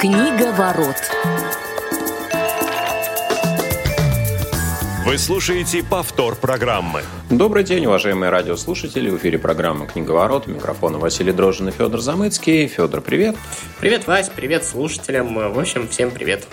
Книга 0.00 0.52
ворот. 0.52 0.94
Вы 5.04 5.18
слушаете 5.18 5.82
повтор 5.82 6.36
программы. 6.36 7.02
Добрый 7.30 7.64
день, 7.64 7.86
уважаемые 7.86 8.30
радиослушатели. 8.30 9.10
В 9.10 9.16
эфире 9.16 9.40
программа 9.40 9.88
«Книга 9.88 10.12
ворот». 10.12 10.46
У 10.46 10.52
микрофона 10.52 10.98
Василий 10.98 11.32
Дрожжин 11.32 11.70
и 11.70 11.72
Федор 11.72 11.98
Замыцкий. 12.00 12.68
Федор, 12.68 13.00
привет. 13.00 13.34
Привет, 13.80 14.06
Вась, 14.06 14.28
привет 14.28 14.64
слушателям. 14.64 15.34
В 15.34 15.58
общем, 15.58 15.88
всем 15.88 16.12
привет. 16.12 16.46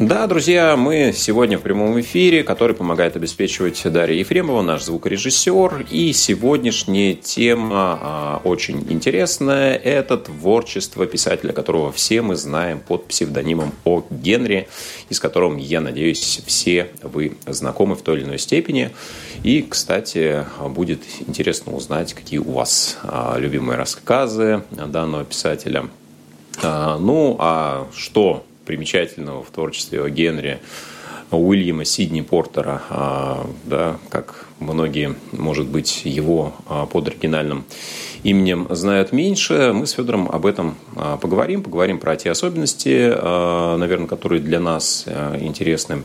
Да, 0.00 0.26
друзья, 0.26 0.76
мы 0.76 1.12
сегодня 1.14 1.56
в 1.56 1.62
прямом 1.62 2.00
эфире, 2.00 2.42
который 2.42 2.74
помогает 2.74 3.14
обеспечивать 3.14 3.80
Дарья 3.84 4.18
Ефремова, 4.18 4.60
наш 4.60 4.82
звукорежиссер. 4.82 5.86
И 5.88 6.12
сегодняшняя 6.12 7.14
тема 7.14 8.00
а, 8.02 8.40
очень 8.42 8.84
интересная. 8.90 9.76
Это 9.76 10.16
творчество 10.16 11.06
писателя, 11.06 11.52
которого 11.52 11.92
все 11.92 12.22
мы 12.22 12.34
знаем 12.34 12.80
под 12.80 13.06
псевдонимом 13.06 13.72
О. 13.84 14.02
Генри, 14.10 14.66
и 15.10 15.14
с 15.14 15.20
которым, 15.20 15.58
я 15.58 15.80
надеюсь, 15.80 16.42
все 16.44 16.90
вы 17.04 17.34
знакомы 17.46 17.94
в 17.94 18.02
той 18.02 18.16
или 18.16 18.24
иной 18.24 18.40
степени. 18.40 18.90
И, 19.44 19.62
кстати, 19.62 20.44
будет 20.70 21.02
интересно 21.28 21.72
узнать, 21.72 22.14
какие 22.14 22.40
у 22.40 22.50
вас 22.50 22.98
а, 23.04 23.36
любимые 23.38 23.78
рассказы 23.78 24.64
данного 24.72 25.24
писателя. 25.24 25.88
А, 26.64 26.98
ну, 26.98 27.36
а 27.38 27.86
что 27.94 28.44
примечательного 28.64 29.42
в 29.42 29.50
творчестве 29.50 30.02
о 30.02 30.08
Генри 30.08 30.60
Уильяма 31.30 31.84
Сидни 31.84 32.20
Портера, 32.20 32.82
а, 32.90 33.46
да, 33.64 33.98
как 34.08 34.46
многие, 34.60 35.14
может 35.32 35.66
быть, 35.66 36.02
его 36.04 36.54
а, 36.68 36.86
под 36.86 37.08
оригинальным 37.08 37.64
именем 38.22 38.66
знают 38.70 39.12
меньше. 39.12 39.72
Мы 39.74 39.86
с 39.86 39.92
Федором 39.92 40.28
об 40.30 40.46
этом 40.46 40.76
а, 40.96 41.16
поговорим, 41.16 41.62
поговорим 41.62 41.98
про 41.98 42.16
те 42.16 42.30
особенности, 42.30 43.08
наверное, 43.76 44.06
которые 44.06 44.40
для 44.40 44.60
нас 44.60 45.06
интересны 45.40 46.02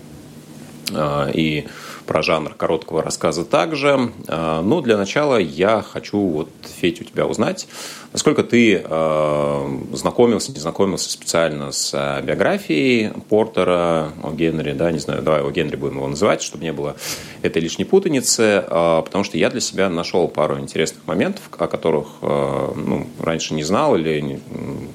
и 0.92 1.68
про 2.10 2.24
жанр 2.24 2.56
короткого 2.56 3.04
рассказа 3.04 3.46
также. 3.46 4.10
Но 4.28 4.82
для 4.82 4.98
начала 4.98 5.38
я 5.38 5.84
хочу, 5.84 6.20
вот, 6.20 6.50
Федь, 6.82 7.02
у 7.02 7.04
тебя 7.04 7.28
узнать, 7.28 7.68
Насколько 8.12 8.44
ты 8.44 8.82
э, 8.84 9.80
знакомился, 9.94 10.52
не 10.52 10.60
знакомился 10.60 11.12
специально 11.12 11.72
с 11.72 11.92
э, 11.94 12.24
биографией 12.24 13.12
Портера, 13.30 14.12
о 14.24 14.32
Генри, 14.32 14.72
да, 14.72 14.92
не 14.92 14.98
знаю, 14.98 15.22
давай 15.22 15.44
о 15.44 15.52
Генри 15.52 15.76
будем 15.76 15.98
его 15.98 16.08
называть, 16.08 16.42
чтобы 16.42 16.64
не 16.64 16.74
было 16.74 16.96
этой 17.44 17.62
лишней 17.62 17.86
путаницы, 17.86 18.64
э, 18.66 19.02
потому 19.06 19.24
что 19.24 19.38
я 19.38 19.52
для 19.52 19.62
себя 19.62 19.90
нашел 19.90 20.28
пару 20.28 20.60
интересных 20.60 21.06
моментов, 21.06 21.44
о 21.56 21.68
которых 21.68 22.08
э, 22.24 22.72
ну, 22.78 23.08
раньше 23.20 23.54
не 23.54 23.64
знал 23.64 23.96
или 23.96 24.40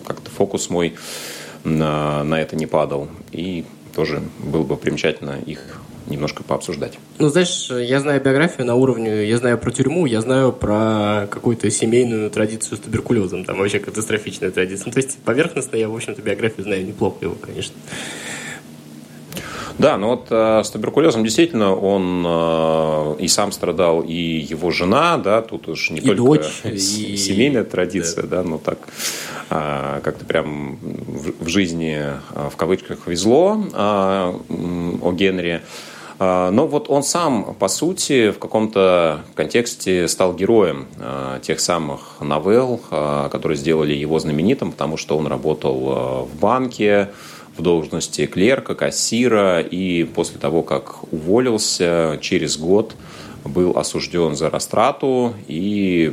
как-то 0.05 0.29
фокус 0.33 0.69
мой 0.69 0.95
на, 1.63 2.25
на 2.25 2.41
это 2.41 2.57
не 2.57 2.67
падал. 2.67 3.09
И 3.31 3.65
тоже 3.95 4.25
было 4.41 4.65
бы 4.65 4.77
примечательно 4.77 5.39
их 5.47 5.84
немножко 6.07 6.43
пообсуждать. 6.43 6.99
Ну, 7.19 7.29
знаешь, 7.29 7.71
я 7.71 8.01
знаю 8.01 8.21
биографию 8.21 8.67
на 8.67 8.75
уровне, 8.75 9.27
я 9.27 9.39
знаю 9.39 9.59
про 9.59 9.71
тюрьму, 9.71 10.07
я 10.07 10.21
знаю 10.21 10.53
про 10.53 11.27
какую-то 11.31 11.71
семейную 11.71 12.31
традицию 12.31 12.77
с 12.77 12.81
туберкулезом, 12.81 13.45
там 13.45 13.59
вообще 13.59 13.79
катастрофичная 13.79 14.51
традиция. 14.51 14.87
Ну, 14.87 14.93
то 14.93 15.01
есть 15.01 15.19
поверхностно 15.19 15.77
я, 15.77 15.89
в 15.89 15.95
общем-то, 15.95 16.23
биографию 16.23 16.65
знаю 16.65 16.87
неплохо 16.87 17.17
его, 17.23 17.35
конечно. 17.35 17.75
Да, 19.79 19.99
но 19.99 20.11
вот 20.11 20.29
э, 20.31 20.63
с 20.63 20.71
туберкулезом 20.71 21.25
действительно 21.25 21.75
он 21.75 22.25
э, 22.25 23.17
и 23.19 23.29
сам 23.29 23.51
страдал, 23.51 24.03
и 24.03 24.15
его 24.15 24.71
жена, 24.71 25.19
да, 25.19 25.43
тут 25.43 25.69
уж 25.69 25.91
не 25.91 25.99
и 25.99 26.07
только 26.07 26.17
дочь, 26.17 26.61
и... 26.65 26.79
семейная 26.79 27.65
традиция, 27.65 28.23
да, 28.23 28.43
да 28.43 28.49
но 28.49 28.59
так 28.59 28.79
э, 29.51 30.01
как-то 30.03 30.25
прям 30.25 30.77
в, 30.77 31.45
в 31.45 31.49
жизни 31.49 31.99
э, 31.99 32.49
в 32.51 32.57
кавычках 32.57 33.07
везло 33.07 33.65
э, 33.73 33.77
о 33.79 35.13
Генри. 35.13 35.63
Но 36.19 36.67
вот 36.67 36.89
он 36.89 37.03
сам, 37.03 37.55
по 37.59 37.69
сути, 37.69 38.31
в 38.31 38.39
каком-то 38.39 39.23
контексте 39.35 40.07
стал 40.07 40.35
героем 40.35 40.87
а, 40.99 41.41
тех 41.41 41.59
самых 41.59 42.21
новелл, 42.21 42.81
а, 42.91 43.29
которые 43.29 43.59
сделали 43.59 43.95
его 43.95 44.19
знаменитым, 44.19 44.73
потому 44.73 44.97
что 44.97 45.19
он 45.19 45.27
работал 45.27 46.29
в 46.33 46.41
банке, 46.41 47.11
в 47.57 47.63
должности 47.63 48.27
клерка, 48.27 48.75
кассира, 48.75 49.61
и 49.61 50.05
после 50.05 50.39
того, 50.39 50.63
как 50.63 51.13
уволился, 51.13 52.19
через 52.21 52.57
год 52.59 52.95
был 53.45 53.77
осужден 53.77 54.35
за 54.37 54.51
растрату 54.51 55.35
и 55.47 56.13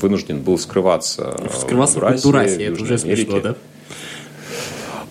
вынужден 0.00 0.40
был 0.40 0.58
скрываться 0.58 1.36
Скрываться 1.54 1.98
в 1.98 2.02
Гондурасе, 2.02 2.64
это 2.64 2.82
уже 2.82 2.98
смешно, 2.98 3.40
да? 3.40 3.56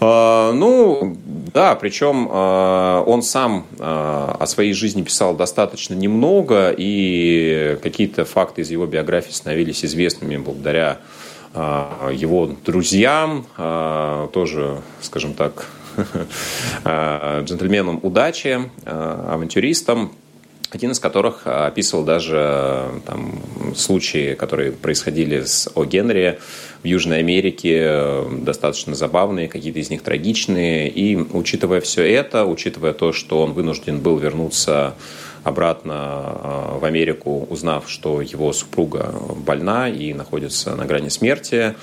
Ну, 0.04 1.18
да, 1.54 1.76
причем 1.76 2.28
э, 2.30 3.04
он 3.06 3.22
сам 3.22 3.66
э, 3.80 3.84
о 3.84 4.46
своей 4.48 4.74
жизни 4.74 5.02
писал 5.02 5.36
достаточно 5.36 5.94
немного, 5.94 6.74
и 6.76 7.78
какие-то 7.82 8.26
факты 8.26 8.62
из 8.62 8.72
его 8.72 8.86
биографии 8.86 9.32
становились 9.32 9.86
известными 9.86 10.38
благодаря 10.38 11.00
его 11.56 12.50
друзьям, 12.66 13.46
тоже, 14.34 14.82
скажем 15.02 15.36
так, 15.36 15.68
джентльменам 16.84 18.00
удачи, 18.02 18.72
авантюристам 18.86 20.14
один 20.76 20.92
из 20.92 21.00
которых 21.00 21.42
описывал 21.46 22.04
даже 22.04 23.02
там, 23.06 23.40
случаи, 23.76 24.34
которые 24.34 24.72
происходили 24.72 25.44
с 25.44 25.70
О. 25.76 25.86
Генри 25.86 26.40
в 26.82 26.86
Южной 26.86 27.20
Америке, 27.20 28.24
достаточно 28.42 28.96
забавные, 28.96 29.48
какие-то 29.48 29.80
из 29.80 29.90
них 29.90 30.02
трагичные. 30.02 30.90
И 30.90 31.16
учитывая 31.16 31.82
все 31.82 32.04
это, 32.04 32.46
учитывая 32.46 32.94
то, 32.94 33.14
что 33.14 33.42
он 33.42 33.54
вынужден 33.54 34.00
был 34.00 34.18
вернуться 34.18 34.96
обратно 35.44 35.94
а, 35.96 36.78
в 36.80 36.86
Америку, 36.86 37.46
узнав, 37.50 37.90
что 37.90 38.22
его 38.22 38.54
супруга 38.54 39.14
больна 39.36 39.90
и 39.90 40.14
находится 40.14 40.76
на 40.76 40.86
грани 40.86 41.10
смерти, 41.10 41.76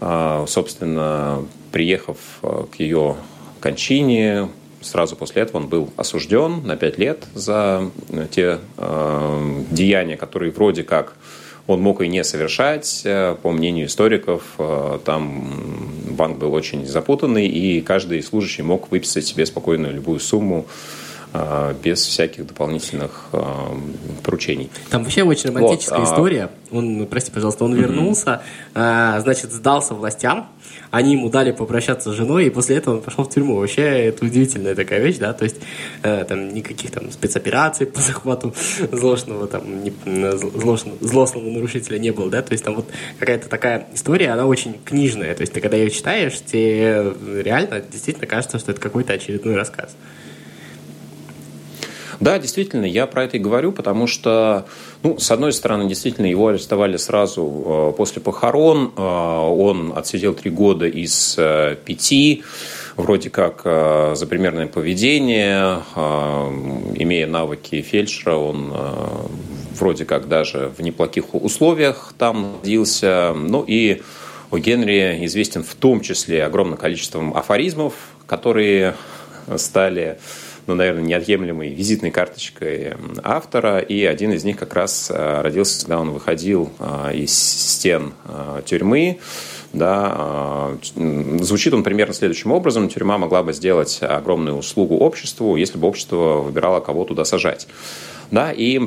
а, 0.00 0.44
собственно, 0.46 1.44
приехав 1.72 2.18
а, 2.42 2.66
к 2.66 2.78
ее 2.78 3.16
кончине, 3.60 4.48
Сразу 4.86 5.16
после 5.16 5.42
этого 5.42 5.58
он 5.58 5.68
был 5.68 5.90
осужден 5.96 6.66
на 6.66 6.76
пять 6.76 6.98
лет 6.98 7.24
за 7.34 7.90
э, 8.10 8.26
те 8.30 8.58
э, 8.76 9.62
деяния, 9.70 10.16
которые 10.16 10.52
вроде 10.52 10.82
как 10.82 11.14
он 11.66 11.80
мог 11.82 12.00
и 12.00 12.08
не 12.08 12.22
совершать. 12.24 13.02
Э, 13.04 13.36
по 13.42 13.50
мнению 13.50 13.86
историков, 13.86 14.42
э, 14.58 14.98
там 15.04 15.48
банк 16.10 16.38
был 16.38 16.52
очень 16.54 16.86
запутанный, 16.86 17.46
и 17.46 17.80
каждый 17.80 18.22
служащий 18.22 18.62
мог 18.62 18.90
выписать 18.90 19.26
себе 19.26 19.44
спокойно 19.46 19.88
любую 19.88 20.20
сумму 20.20 20.66
без 21.82 22.04
всяких 22.04 22.46
дополнительных 22.46 23.26
э, 23.32 23.42
поручений. 24.22 24.70
Там 24.90 25.02
вообще 25.02 25.22
очень 25.22 25.50
романтическая 25.50 26.00
вот, 26.00 26.08
история. 26.08 26.50
Он, 26.70 27.06
прости, 27.06 27.30
пожалуйста, 27.30 27.64
он 27.64 27.74
вернулся, 27.74 28.42
mm-hmm. 28.74 29.20
значит, 29.20 29.52
сдался 29.52 29.94
властям, 29.94 30.48
они 30.90 31.12
ему 31.12 31.28
дали 31.28 31.52
попрощаться 31.52 32.12
с 32.12 32.14
женой, 32.14 32.46
и 32.46 32.50
после 32.50 32.76
этого 32.76 32.96
он 32.96 33.02
пошел 33.02 33.24
в 33.24 33.30
тюрьму. 33.30 33.56
Вообще, 33.56 33.82
это 33.82 34.24
удивительная 34.24 34.74
такая 34.74 35.00
вещь, 35.00 35.18
да, 35.18 35.32
то 35.32 35.44
есть 35.44 35.56
э, 36.02 36.24
там 36.24 36.52
никаких 36.54 36.90
там 36.90 37.10
спецопераций 37.10 37.86
по 37.96 38.00
захвату 38.00 38.54
злостного 38.92 39.46
там 39.46 39.84
не, 39.84 39.92
злостного, 40.36 40.96
злостного 41.00 41.48
нарушителя 41.50 41.98
не 41.98 42.10
было, 42.10 42.30
да, 42.30 42.42
то 42.42 42.52
есть 42.52 42.64
там 42.64 42.74
вот 42.74 42.86
какая-то 43.18 43.48
такая 43.48 43.86
история, 43.94 44.30
она 44.30 44.46
очень 44.46 44.76
книжная, 44.84 45.34
то 45.34 45.42
есть 45.42 45.52
ты 45.52 45.60
когда 45.60 45.76
ее 45.76 45.90
читаешь, 45.90 46.40
тебе 46.40 47.14
реально 47.42 47.80
действительно 47.80 48.26
кажется, 48.26 48.58
что 48.58 48.72
это 48.72 48.80
какой-то 48.80 49.12
очередной 49.12 49.54
рассказ. 49.54 49.96
Да, 52.20 52.38
действительно, 52.38 52.84
я 52.84 53.06
про 53.06 53.24
это 53.24 53.36
и 53.36 53.40
говорю, 53.40 53.72
потому 53.72 54.06
что, 54.06 54.66
ну, 55.02 55.18
с 55.18 55.30
одной 55.30 55.52
стороны, 55.52 55.88
действительно, 55.88 56.26
его 56.26 56.48
арестовали 56.48 56.96
сразу 56.96 57.42
э, 57.42 57.96
после 57.96 58.22
похорон. 58.22 58.92
Э, 58.96 59.00
он 59.00 59.92
отсидел 59.94 60.34
три 60.34 60.50
года 60.50 60.86
из 60.86 61.34
э, 61.36 61.76
пяти 61.84 62.42
вроде 62.96 63.28
как 63.28 63.60
за 63.64 64.26
примерное 64.26 64.68
поведение, 64.68 65.82
имея 66.94 67.26
навыки 67.26 67.82
фельдшера, 67.82 68.36
он 68.36 68.72
вроде 69.78 70.06
как 70.06 70.28
даже 70.28 70.72
в 70.74 70.80
неплохих 70.80 71.34
условиях 71.34 72.14
там 72.16 72.52
находился. 72.52 73.34
Ну 73.36 73.62
и 73.68 74.00
у 74.50 74.56
Генри 74.56 75.26
известен 75.26 75.62
в 75.62 75.74
том 75.74 76.00
числе 76.00 76.42
огромным 76.42 76.78
количеством 76.78 77.36
афоризмов, 77.36 77.92
которые 78.26 78.94
стали 79.56 80.16
ну, 80.66 80.74
наверное, 80.74 81.02
неотъемлемой 81.02 81.70
визитной 81.70 82.10
карточкой 82.10 82.94
автора. 83.22 83.78
И 83.78 84.04
один 84.04 84.32
из 84.32 84.44
них 84.44 84.56
как 84.56 84.74
раз 84.74 85.10
э, 85.10 85.40
родился, 85.42 85.80
когда 85.80 86.00
он 86.00 86.10
выходил 86.10 86.70
э, 86.78 87.14
из 87.14 87.32
стен 87.32 88.12
э, 88.24 88.62
тюрьмы. 88.64 89.18
Да, 89.72 90.70
звучит 90.94 91.74
он 91.74 91.82
примерно 91.82 92.14
следующим 92.14 92.50
образом. 92.50 92.88
Тюрьма 92.88 93.18
могла 93.18 93.42
бы 93.42 93.52
сделать 93.52 93.98
огромную 94.00 94.56
услугу 94.56 94.96
обществу, 94.96 95.56
если 95.56 95.76
бы 95.76 95.86
общество 95.86 96.38
выбирало, 96.38 96.80
кого 96.80 97.04
туда 97.04 97.26
сажать. 97.26 97.68
Да, 98.30 98.52
и, 98.52 98.80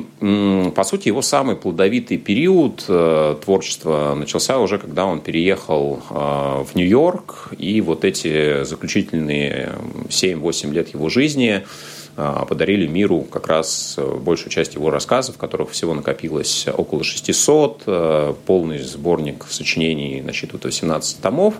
по 0.74 0.84
сути, 0.84 1.08
его 1.08 1.22
самый 1.22 1.56
плодовитый 1.56 2.18
период 2.18 2.84
э, 2.88 3.36
творчества 3.42 4.14
начался 4.14 4.58
уже, 4.58 4.78
когда 4.78 5.06
он 5.06 5.20
переехал 5.20 6.02
э, 6.10 6.64
в 6.64 6.74
Нью-Йорк, 6.74 7.48
и 7.56 7.80
вот 7.80 8.04
эти 8.04 8.64
заключительные 8.64 9.72
7-8 10.08 10.72
лет 10.72 10.92
его 10.92 11.08
жизни 11.08 11.64
э, 12.16 12.36
подарили 12.46 12.86
миру 12.86 13.22
как 13.22 13.46
раз 13.46 13.98
большую 14.20 14.50
часть 14.50 14.74
его 14.74 14.90
рассказов, 14.90 15.38
которых 15.38 15.70
всего 15.70 15.94
накопилось 15.94 16.66
около 16.68 17.02
600, 17.02 18.36
полный 18.44 18.78
сборник 18.78 19.46
сочинений 19.48 20.20
насчитывает 20.20 20.66
18 20.66 21.22
томов. 21.22 21.54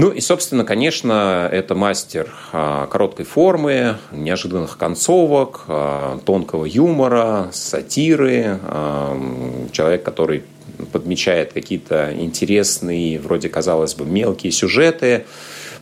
Ну 0.00 0.08
и, 0.08 0.20
собственно, 0.20 0.64
конечно, 0.64 1.46
это 1.52 1.74
мастер 1.74 2.32
а, 2.52 2.86
короткой 2.86 3.26
формы, 3.26 3.98
неожиданных 4.12 4.78
концовок, 4.78 5.64
а, 5.68 6.18
тонкого 6.24 6.64
юмора, 6.64 7.50
сатиры, 7.52 8.58
а, 8.62 9.68
человек, 9.72 10.02
который 10.02 10.44
подмечает 10.90 11.52
какие-то 11.52 12.14
интересные, 12.18 13.18
вроде, 13.18 13.50
казалось 13.50 13.94
бы, 13.94 14.06
мелкие 14.06 14.52
сюжеты. 14.52 15.26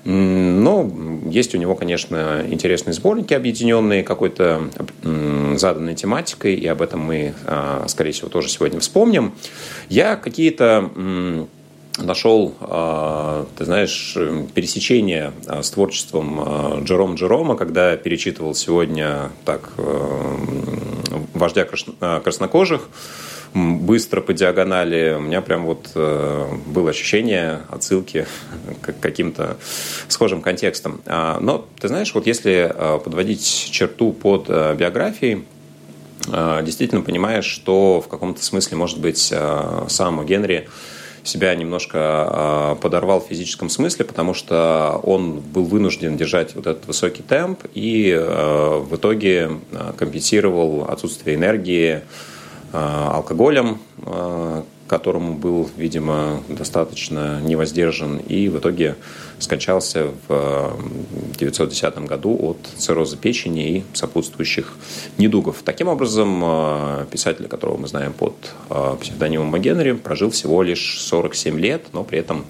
Но 0.02 0.90
есть 1.30 1.54
у 1.54 1.58
него, 1.58 1.76
конечно, 1.76 2.44
интересные 2.50 2.94
сборники, 2.94 3.34
объединенные 3.34 4.02
какой-то 4.02 4.62
заданной 5.54 5.94
тематикой, 5.94 6.54
и 6.54 6.66
об 6.66 6.82
этом 6.82 7.00
мы, 7.00 7.34
скорее 7.86 8.12
всего, 8.12 8.28
тоже 8.28 8.48
сегодня 8.48 8.80
вспомним. 8.80 9.34
Я 9.88 10.16
какие-то 10.16 10.90
нашел, 11.98 12.54
а, 12.60 13.46
ты 13.56 13.64
знаешь, 13.64 14.16
пересечение 14.54 15.32
а, 15.46 15.62
с 15.62 15.70
творчеством 15.70 16.40
а, 16.40 16.80
Джером 16.82 17.14
Джерома, 17.14 17.56
когда 17.56 17.96
перечитывал 17.96 18.54
сегодня 18.54 19.30
так 19.44 19.72
вождя 21.34 21.66
краснокожих, 22.24 22.88
быстро 23.54 24.20
по 24.20 24.32
диагонали, 24.34 25.14
у 25.16 25.20
меня 25.20 25.40
прям 25.40 25.64
вот 25.64 25.92
было 25.94 26.90
ощущение 26.90 27.62
отсылки 27.70 28.26
к 28.82 28.94
каким-то 29.00 29.56
схожим 30.08 30.42
контекстам. 30.42 31.00
Но, 31.06 31.66
ты 31.80 31.88
знаешь, 31.88 32.12
вот 32.14 32.26
если 32.26 32.72
подводить 33.04 33.68
черту 33.70 34.12
под 34.12 34.48
биографией, 34.48 35.44
действительно 36.26 37.00
понимаешь, 37.00 37.46
что 37.46 38.02
в 38.04 38.08
каком-то 38.08 38.44
смысле, 38.44 38.76
может 38.76 39.00
быть, 39.00 39.32
сам 39.88 40.26
Генри 40.26 40.68
себя 41.28 41.54
немножко 41.54 41.98
а, 42.00 42.74
подорвал 42.76 43.20
в 43.20 43.28
физическом 43.28 43.68
смысле, 43.68 44.04
потому 44.04 44.34
что 44.34 45.00
он 45.02 45.40
был 45.40 45.64
вынужден 45.64 46.16
держать 46.16 46.54
вот 46.54 46.66
этот 46.66 46.86
высокий 46.86 47.22
темп 47.22 47.64
и 47.74 48.14
а, 48.16 48.80
в 48.80 48.96
итоге 48.96 49.50
а, 49.72 49.92
компенсировал 49.92 50.84
отсутствие 50.88 51.36
энергии 51.36 52.02
алкоголем, 52.70 53.78
которому 54.88 55.34
был, 55.34 55.70
видимо, 55.76 56.42
достаточно 56.48 57.40
невоздержан, 57.40 58.16
и 58.16 58.48
в 58.48 58.58
итоге 58.58 58.96
скончался 59.38 60.08
в 60.26 60.74
1910 61.36 61.98
году 62.06 62.36
от 62.40 62.58
цирроза 62.76 63.16
печени 63.16 63.68
и 63.68 63.84
сопутствующих 63.92 64.74
недугов. 65.18 65.62
Таким 65.64 65.88
образом, 65.88 66.40
э, 66.42 67.06
писатель, 67.10 67.46
которого 67.46 67.76
мы 67.76 67.88
знаем 67.88 68.12
под 68.12 68.34
э, 68.70 68.96
псевдонимом 69.00 69.60
Генри, 69.60 69.92
прожил 69.92 70.30
всего 70.30 70.62
лишь 70.62 71.00
47 71.00 71.60
лет, 71.60 71.86
но 71.92 72.02
при 72.02 72.18
этом 72.18 72.44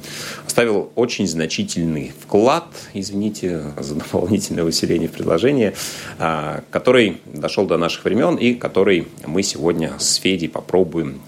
оставил 0.47 0.91
очень 0.95 1.27
значительный 1.27 2.13
вклад, 2.21 2.67
извините 2.95 3.63
за 3.79 3.95
дополнительное 3.97 4.65
усиление 4.65 5.09
в 5.09 5.13
предложении, 5.13 5.75
э, 6.19 6.61
который 6.71 7.21
дошел 7.27 7.67
до 7.67 7.77
наших 7.77 8.05
времен 8.05 8.37
и 8.37 8.55
который 8.55 9.09
мы 9.27 9.43
сегодня 9.43 9.99
с 9.99 10.15
Федей 10.15 10.49
попробуем 10.49 11.21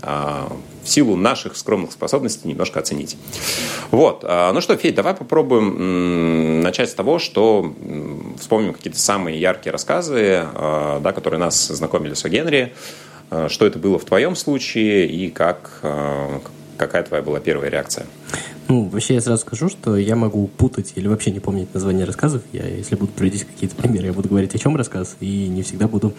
в 0.83 0.89
силу 0.89 1.17
наших 1.17 1.57
скромных 1.57 1.93
способностей 1.93 2.49
немножко 2.49 2.81
оценить. 2.81 3.17
Вот. 3.91 4.23
Ну 4.23 4.61
что, 4.61 4.77
Федь, 4.77 4.95
давай 4.95 5.15
попробуем 5.15 6.61
начать 6.61 6.91
с 6.91 6.95
того, 6.95 7.19
что 7.19 7.75
вспомним 8.39 8.73
какие-то 8.73 8.99
самые 8.99 9.41
яркие 9.41 9.73
рассказы, 9.73 10.47
э, 10.53 11.01
да, 11.03 11.13
которые 11.13 11.41
нас 11.41 11.69
знакомили 11.69 12.15
с 12.15 12.29
Генри, 12.29 12.75
э, 13.31 13.49
что 13.49 13.67
это 13.67 13.79
было 13.79 13.99
в 13.99 14.05
твоем 14.05 14.37
случае 14.37 15.07
и 15.07 15.31
как, 15.31 15.81
какая 16.77 17.03
твоя 17.03 17.23
была 17.23 17.41
первая 17.41 17.71
реакция? 17.71 18.07
Ну, 18.71 18.85
вообще 18.85 19.15
я 19.15 19.21
сразу 19.21 19.43
скажу, 19.43 19.69
что 19.69 19.97
я 19.97 20.15
могу 20.15 20.47
путать 20.47 20.93
или 20.95 21.09
вообще 21.09 21.33
не 21.33 21.41
помнить 21.41 21.75
название 21.75 22.05
рассказов. 22.05 22.43
Я, 22.53 22.69
если 22.69 22.95
буду 22.95 23.11
приводить 23.11 23.43
какие-то 23.43 23.75
примеры, 23.75 24.07
я 24.07 24.13
буду 24.13 24.29
говорить, 24.29 24.55
о 24.55 24.59
чем 24.59 24.77
рассказ, 24.77 25.17
и 25.19 25.49
не 25.49 25.65
всегда 25.65 25.89
буду 25.89 26.15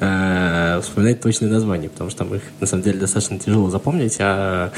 э, 0.00 0.80
вспоминать 0.82 1.20
точные 1.20 1.52
названия, 1.52 1.88
потому 1.88 2.10
что 2.10 2.24
там 2.24 2.34
их, 2.34 2.42
на 2.58 2.66
самом 2.66 2.82
деле, 2.82 2.98
достаточно 2.98 3.38
тяжело 3.38 3.70
запомнить, 3.70 4.16
а 4.18 4.72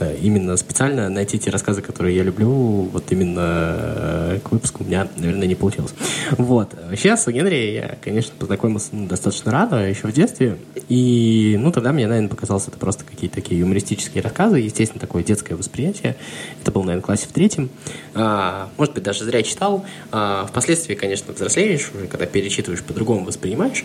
э, 0.00 0.16
именно 0.20 0.56
специально 0.56 1.08
найти 1.08 1.38
те 1.38 1.50
рассказы, 1.50 1.80
которые 1.80 2.16
я 2.16 2.24
люблю, 2.24 2.50
вот 2.50 3.04
именно 3.12 3.76
э, 3.76 4.38
к 4.42 4.50
выпуску 4.50 4.82
у 4.82 4.86
меня, 4.88 5.06
наверное, 5.16 5.46
не 5.46 5.54
получилось. 5.54 5.94
Вот. 6.38 6.74
Вообще, 6.90 7.16
с 7.16 7.30
Генри 7.30 7.72
я, 7.72 7.98
конечно, 8.02 8.32
познакомился 8.36 8.88
ну, 8.90 9.06
достаточно 9.06 9.52
рано, 9.52 9.76
еще 9.76 10.08
в 10.08 10.12
детстве, 10.12 10.58
и, 10.88 11.56
ну, 11.56 11.70
тогда 11.70 11.92
мне, 11.92 12.08
наверное, 12.08 12.30
показалось 12.30 12.66
это 12.66 12.78
просто 12.78 13.04
какие-то 13.04 13.36
такие 13.36 13.60
юмористические 13.60 14.24
рассказы, 14.24 14.58
естественно, 14.58 14.98
такое 14.98 15.22
детское 15.22 15.54
восприятие. 15.54 16.16
Это 16.64 16.72
был, 16.72 16.82
наверное, 16.82 17.04
классе 17.04 17.26
в 17.28 17.32
третьем. 17.32 17.68
А, 18.14 18.70
может 18.78 18.94
быть, 18.94 19.02
даже 19.02 19.22
зря 19.22 19.42
читал. 19.42 19.84
А, 20.10 20.46
впоследствии, 20.46 20.94
конечно, 20.94 21.34
взрослеешь, 21.34 21.90
уже 21.94 22.06
когда 22.06 22.24
перечитываешь, 22.24 22.82
по-другому 22.82 23.26
воспринимаешь. 23.26 23.84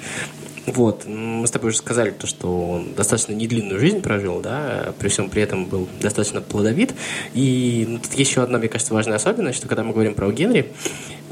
Вот, 0.65 1.05
мы 1.05 1.45
с 1.45 1.51
тобой 1.51 1.71
уже 1.71 1.77
сказали, 1.79 2.11
то, 2.11 2.25
что 2.25 2.69
он 2.69 2.93
достаточно 2.93 3.33
недлинную 3.33 3.81
жизнь 3.81 4.01
прожил, 4.01 4.39
да, 4.39 4.93
при 4.97 5.09
всем 5.09 5.29
при 5.29 5.41
этом 5.41 5.65
был 5.65 5.89
достаточно 5.99 6.39
плодовит. 6.39 6.93
И 7.33 7.85
ну, 7.85 7.97
тут 7.99 8.13
еще 8.13 8.43
одна, 8.43 8.59
мне 8.59 8.69
кажется, 8.69 8.93
важная 8.93 9.17
особенность, 9.17 9.57
что 9.57 9.67
когда 9.67 9.83
мы 9.83 9.91
говорим 9.91 10.13
про 10.13 10.31
Генри, 10.31 10.71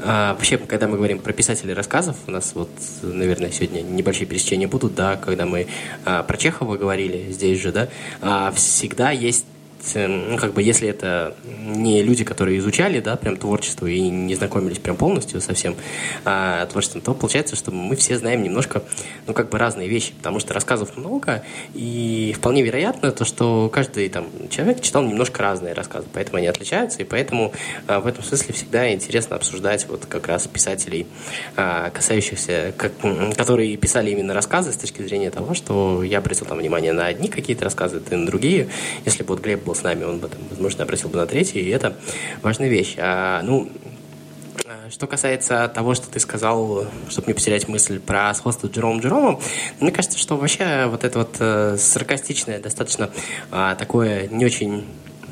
а, 0.00 0.34
вообще, 0.34 0.58
когда 0.58 0.86
мы 0.86 0.98
говорим 0.98 1.18
про 1.18 1.32
писателей 1.32 1.72
рассказов, 1.72 2.16
у 2.26 2.30
нас 2.30 2.52
вот, 2.54 2.68
наверное, 3.00 3.50
сегодня 3.52 3.80
небольшие 3.80 4.26
пересечения 4.26 4.68
будут, 4.68 4.94
да, 4.94 5.16
когда 5.16 5.46
мы 5.46 5.66
а, 6.04 6.24
про 6.24 6.36
Чехова 6.36 6.76
говорили 6.76 7.32
здесь 7.32 7.58
же, 7.58 7.72
да, 7.72 7.88
а, 8.20 8.52
всегда 8.52 9.12
есть 9.12 9.46
ну, 9.94 10.36
как 10.36 10.54
бы, 10.54 10.62
если 10.62 10.88
это 10.88 11.34
не 11.44 12.02
люди, 12.02 12.24
которые 12.24 12.58
изучали, 12.58 13.00
да, 13.00 13.16
прям 13.16 13.36
творчество 13.36 13.86
и 13.86 14.00
не 14.00 14.34
знакомились 14.34 14.78
прям 14.78 14.96
полностью 14.96 15.40
со 15.40 15.54
всем 15.54 15.76
а, 16.24 16.66
творчеством, 16.66 17.00
то 17.00 17.14
получается, 17.14 17.56
что 17.56 17.70
мы 17.70 17.96
все 17.96 18.18
знаем 18.18 18.42
немножко, 18.42 18.82
ну, 19.26 19.32
как 19.32 19.50
бы 19.50 19.58
разные 19.58 19.88
вещи, 19.88 20.12
потому 20.12 20.40
что 20.40 20.54
рассказов 20.54 20.96
много, 20.96 21.42
и 21.74 22.34
вполне 22.36 22.62
вероятно 22.62 23.12
то, 23.12 23.24
что 23.24 23.68
каждый 23.72 24.08
там 24.08 24.26
человек 24.50 24.80
читал 24.80 25.02
немножко 25.02 25.42
разные 25.42 25.72
рассказы, 25.72 26.06
поэтому 26.12 26.38
они 26.38 26.46
отличаются, 26.46 27.00
и 27.00 27.04
поэтому 27.04 27.52
а, 27.86 28.00
в 28.00 28.06
этом 28.06 28.24
смысле 28.24 28.54
всегда 28.54 28.92
интересно 28.92 29.36
обсуждать 29.36 29.86
вот 29.88 30.06
как 30.06 30.26
раз 30.26 30.46
писателей, 30.46 31.06
а, 31.56 31.90
касающихся, 31.90 32.74
как, 32.76 32.92
которые 33.36 33.76
писали 33.76 34.10
именно 34.10 34.34
рассказы 34.34 34.72
с 34.72 34.76
точки 34.76 35.02
зрения 35.02 35.30
того, 35.30 35.54
что 35.54 36.02
я 36.02 36.18
обратил 36.18 36.46
там 36.46 36.58
внимание 36.58 36.92
на 36.92 37.06
одни 37.06 37.28
какие-то 37.28 37.64
рассказы, 37.64 38.00
ты 38.00 38.16
на 38.16 38.26
другие. 38.26 38.68
Если 39.04 39.22
бы 39.22 39.34
вот 39.34 39.40
Глеб 39.40 39.67
был 39.68 39.74
с 39.74 39.82
нами, 39.82 40.04
он 40.04 40.18
бы, 40.18 40.28
там, 40.28 40.40
возможно, 40.50 40.84
обратил 40.84 41.10
бы 41.10 41.18
на 41.18 41.26
третий, 41.26 41.60
и 41.60 41.68
это 41.68 41.94
важная 42.42 42.68
вещь. 42.68 42.94
А, 42.98 43.42
ну, 43.42 43.68
а, 44.66 44.90
что 44.90 45.06
касается 45.06 45.68
того, 45.68 45.94
что 45.94 46.10
ты 46.10 46.18
сказал, 46.20 46.86
чтобы 47.10 47.28
не 47.28 47.34
потерять 47.34 47.68
мысль 47.68 48.00
про 48.00 48.32
сходство 48.34 48.66
с 48.66 48.70
Джеромом 48.70 49.00
Джеромом, 49.00 49.40
мне 49.80 49.92
кажется, 49.92 50.18
что 50.18 50.36
вообще 50.36 50.86
вот 50.86 51.04
это 51.04 51.18
вот 51.18 51.36
э, 51.38 51.76
саркастичное, 51.78 52.60
достаточно 52.60 53.10
а, 53.50 53.74
такое 53.74 54.26
не 54.28 54.46
очень 54.46 54.86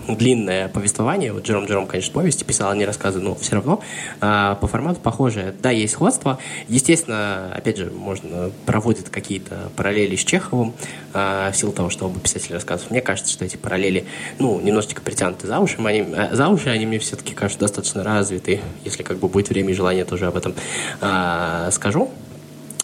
длинное 0.09 0.69
повествование. 0.69 1.33
Вот 1.33 1.45
Джером 1.45 1.67
Джером, 1.67 1.87
конечно, 1.87 2.13
повести 2.13 2.45
писал, 2.45 2.75
не 2.75 2.85
рассказы, 2.85 3.21
но 3.21 3.35
все 3.35 3.57
равно 3.57 3.81
а, 4.21 4.55
по 4.57 4.67
формату 4.67 5.01
похожее. 5.01 5.55
Да, 5.61 5.71
есть 5.71 5.95
сходство. 5.95 6.39
Естественно, 6.69 7.53
опять 7.55 7.79
же, 7.79 7.91
можно 7.91 8.51
проводить 8.65 9.11
какие-то 9.11 9.71
параллели 9.77 10.17
с 10.17 10.25
Чеховым 10.25 10.75
а, 11.13 11.51
в 11.51 11.57
силу 11.57 11.73
того, 11.73 11.91
что 11.91 12.07
оба 12.07 12.21
писатели 12.21 12.53
рассказов. 12.53 12.91
Мне 12.91 13.01
кажется, 13.01 13.33
что 13.33 13.45
эти 13.45 13.57
параллели, 13.57 14.07
ну, 14.39 14.61
немножечко 14.61 15.01
притянуты 15.03 15.47
за 15.47 15.59
уши. 15.61 15.77
Они, 15.79 16.01
а, 16.01 16.31
за 16.33 16.49
уши 16.49 16.69
они 16.69 16.87
мне 16.87 16.99
все-таки 16.99 17.35
кажутся 17.35 17.61
достаточно 17.61 18.05
развиты. 18.05 18.61
Если 18.85 19.03
как 19.03 19.19
бы 19.19 19.29
будет 19.29 19.49
время 19.49 19.71
и 19.71 19.75
желание, 19.75 20.05
тоже 20.05 20.27
об 20.27 20.37
этом 20.37 20.55
а, 21.01 21.71
скажу. 21.71 22.11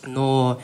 Но 0.06 0.60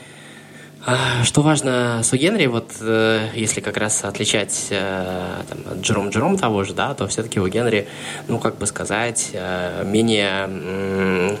что 1.23 1.41
важно 1.41 2.01
с 2.03 2.13
Генри, 2.13 2.45
вот 2.45 2.71
э, 2.79 3.29
если 3.35 3.59
как 3.59 3.77
раз 3.77 4.03
отличать 4.05 4.67
э, 4.69 5.41
там, 5.49 5.59
от 5.71 5.81
Джером 5.81 6.09
Джером 6.09 6.37
того 6.37 6.63
же, 6.63 6.73
да, 6.73 6.93
то 6.93 7.07
все-таки 7.07 7.39
у 7.39 7.47
Генри, 7.47 7.87
ну, 8.27 8.39
как 8.39 8.57
бы 8.57 8.65
сказать, 8.65 9.31
э, 9.33 9.83
менее 9.85 11.37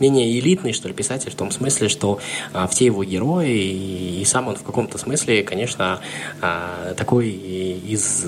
менее 0.00 0.38
элитный, 0.38 0.72
что 0.72 0.88
ли, 0.88 0.94
писатель 0.94 1.30
в 1.30 1.34
том 1.34 1.50
смысле, 1.50 1.88
что 1.88 2.18
а, 2.52 2.66
все 2.66 2.86
его 2.86 3.04
герои 3.04 3.50
и, 3.50 4.22
и 4.22 4.24
сам 4.24 4.48
он 4.48 4.56
в 4.56 4.62
каком-то 4.62 4.98
смысле, 4.98 5.42
конечно, 5.42 6.00
а, 6.40 6.94
такой 6.94 7.28
из, 7.30 8.26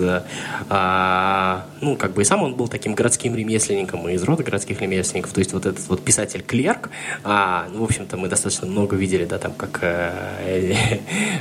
а, 0.69 1.67
ну, 1.81 1.97
как 1.97 2.13
бы 2.13 2.23
и 2.23 2.25
сам 2.25 2.43
он 2.43 2.55
был 2.55 2.69
таким 2.69 2.95
городским 2.95 3.35
ремесленником 3.35 4.09
из 4.09 4.23
рода 4.23 4.43
городских 4.43 4.81
ремесленников, 4.81 5.33
то 5.33 5.39
есть 5.39 5.53
вот 5.53 5.67
этот 5.67 5.89
вот 5.89 6.03
писатель-клерк, 6.03 6.91
а, 7.25 7.69
ну, 7.73 7.81
в 7.81 7.85
общем-то, 7.85 8.17
мы 8.17 8.29
достаточно 8.29 8.67
много 8.67 8.97
видели, 8.97 9.25
да, 9.25 9.39
там, 9.39 9.53
как 9.53 9.79
э, 9.83 10.75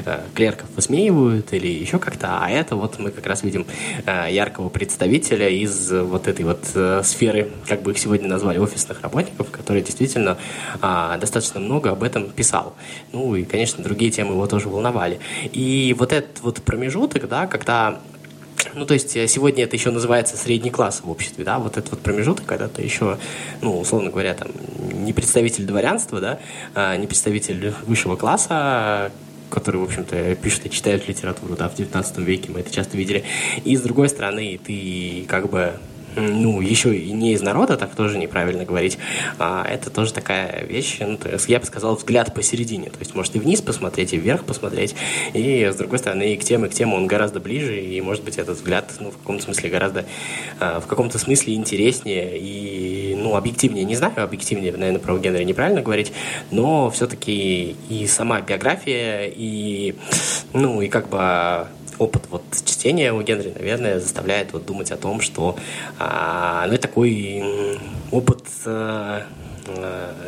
э, 0.05 0.19
клерков 0.35 0.69
высмеивают 0.75 1.53
или 1.53 1.67
еще 1.67 1.99
как-то, 1.99 2.39
а 2.41 2.49
это 2.49 2.75
вот 2.75 2.99
мы 2.99 3.11
как 3.11 3.25
раз 3.25 3.43
видим 3.43 3.65
э, 4.05 4.27
яркого 4.31 4.69
представителя 4.69 5.49
из 5.49 5.91
вот 5.91 6.27
этой 6.27 6.45
вот 6.45 6.63
э, 6.75 7.01
сферы, 7.03 7.51
как 7.67 7.81
бы 7.81 7.91
их 7.91 7.99
сегодня 7.99 8.27
назвали, 8.27 8.59
офисных 8.59 9.01
работников, 9.01 9.51
который 9.51 9.81
действительно 9.81 10.20
э, 10.29 11.17
достаточно 11.19 11.59
много 11.59 11.91
об 11.91 12.03
этом 12.03 12.29
писал. 12.29 12.75
Ну 13.11 13.35
и, 13.35 13.43
конечно, 13.43 13.83
другие 13.83 14.11
темы 14.11 14.33
его 14.33 14.47
тоже 14.47 14.69
волновали. 14.69 15.19
И 15.51 15.95
вот 15.97 16.13
этот 16.13 16.41
вот 16.41 16.61
промежуток, 16.61 17.27
да, 17.27 17.47
когда 17.47 17.99
ну, 18.73 18.85
то 18.85 18.93
есть 18.93 19.15
э, 19.15 19.27
сегодня 19.27 19.63
это 19.63 19.75
еще 19.75 19.91
называется 19.91 20.37
средний 20.37 20.69
класс 20.69 21.01
в 21.03 21.09
обществе, 21.09 21.43
да, 21.43 21.59
вот 21.59 21.77
этот 21.77 21.91
вот 21.91 21.99
промежуток, 22.01 22.45
когда 22.45 22.67
ты 22.67 22.81
еще, 22.81 23.17
ну, 23.61 23.79
условно 23.79 24.09
говоря, 24.09 24.33
там, 24.33 24.49
не 25.03 25.13
представитель 25.13 25.65
дворянства, 25.65 26.19
да, 26.19 26.39
а 26.73 26.95
не 26.95 27.07
представитель 27.07 27.73
высшего 27.85 28.15
класса, 28.15 29.11
который, 29.49 29.77
в 29.81 29.83
общем-то, 29.83 30.35
пишут 30.35 30.65
и 30.65 30.69
читают 30.69 31.07
литературу, 31.07 31.55
да, 31.55 31.69
в 31.69 31.75
19 31.75 32.17
веке 32.19 32.51
мы 32.51 32.61
это 32.61 32.73
часто 32.73 32.97
видели. 32.97 33.23
И, 33.63 33.75
с 33.75 33.81
другой 33.81 34.09
стороны, 34.09 34.59
ты 34.63 35.25
как 35.27 35.49
бы 35.49 35.73
ну, 36.15 36.61
еще 36.61 36.95
и 36.95 37.11
не 37.11 37.33
из 37.33 37.41
народа, 37.41 37.77
так 37.77 37.95
тоже 37.95 38.17
неправильно 38.17 38.65
говорить, 38.65 38.97
а 39.39 39.65
это 39.67 39.89
тоже 39.89 40.13
такая 40.13 40.65
вещь, 40.65 40.97
ну, 40.99 41.17
то 41.17 41.29
есть, 41.29 41.47
я 41.49 41.59
бы 41.59 41.65
сказал, 41.65 41.95
взгляд 41.95 42.33
посередине, 42.33 42.89
то 42.89 42.99
есть, 42.99 43.15
может 43.15 43.35
и 43.35 43.39
вниз 43.39 43.61
посмотреть, 43.61 44.13
и 44.13 44.17
вверх 44.17 44.43
посмотреть, 44.43 44.95
и, 45.33 45.69
с 45.71 45.75
другой 45.75 45.99
стороны, 45.99 46.33
и 46.33 46.37
к 46.37 46.43
тем, 46.43 46.65
и 46.65 46.69
к 46.69 46.73
тем 46.73 46.93
он 46.93 47.07
гораздо 47.07 47.39
ближе, 47.39 47.79
и, 47.79 47.99
может 48.01 48.23
быть, 48.23 48.37
этот 48.37 48.57
взгляд, 48.57 48.91
ну, 48.99 49.11
в 49.11 49.17
каком-то 49.17 49.43
смысле 49.43 49.69
гораздо, 49.69 50.05
а, 50.59 50.79
в 50.79 50.87
каком-то 50.87 51.17
смысле 51.17 51.55
интереснее. 51.55 52.37
И, 52.37 53.10
ну, 53.21 53.35
объективнее, 53.35 53.85
не 53.85 53.95
знаю, 53.95 54.23
объективнее, 54.23 54.71
наверное, 54.71 54.99
про 54.99 55.17
Генри 55.17 55.43
неправильно 55.43 55.81
говорить, 55.81 56.11
но 56.51 56.89
все-таки 56.89 57.75
и 57.89 58.07
сама 58.07 58.41
биография, 58.41 59.25
и, 59.27 59.95
ну, 60.53 60.81
и 60.81 60.87
как 60.87 61.09
бы 61.09 61.67
опыт 61.97 62.23
вот 62.29 62.43
чтения 62.65 63.13
у 63.13 63.21
Генри, 63.21 63.53
наверное, 63.55 63.99
заставляет 63.99 64.53
вот 64.53 64.65
думать 64.65 64.91
о 64.91 64.97
том, 64.97 65.21
что 65.21 65.55
а, 65.99 66.65
ну, 66.67 66.77
такой 66.77 67.43
опыт 68.11 68.43
а, 68.65 69.23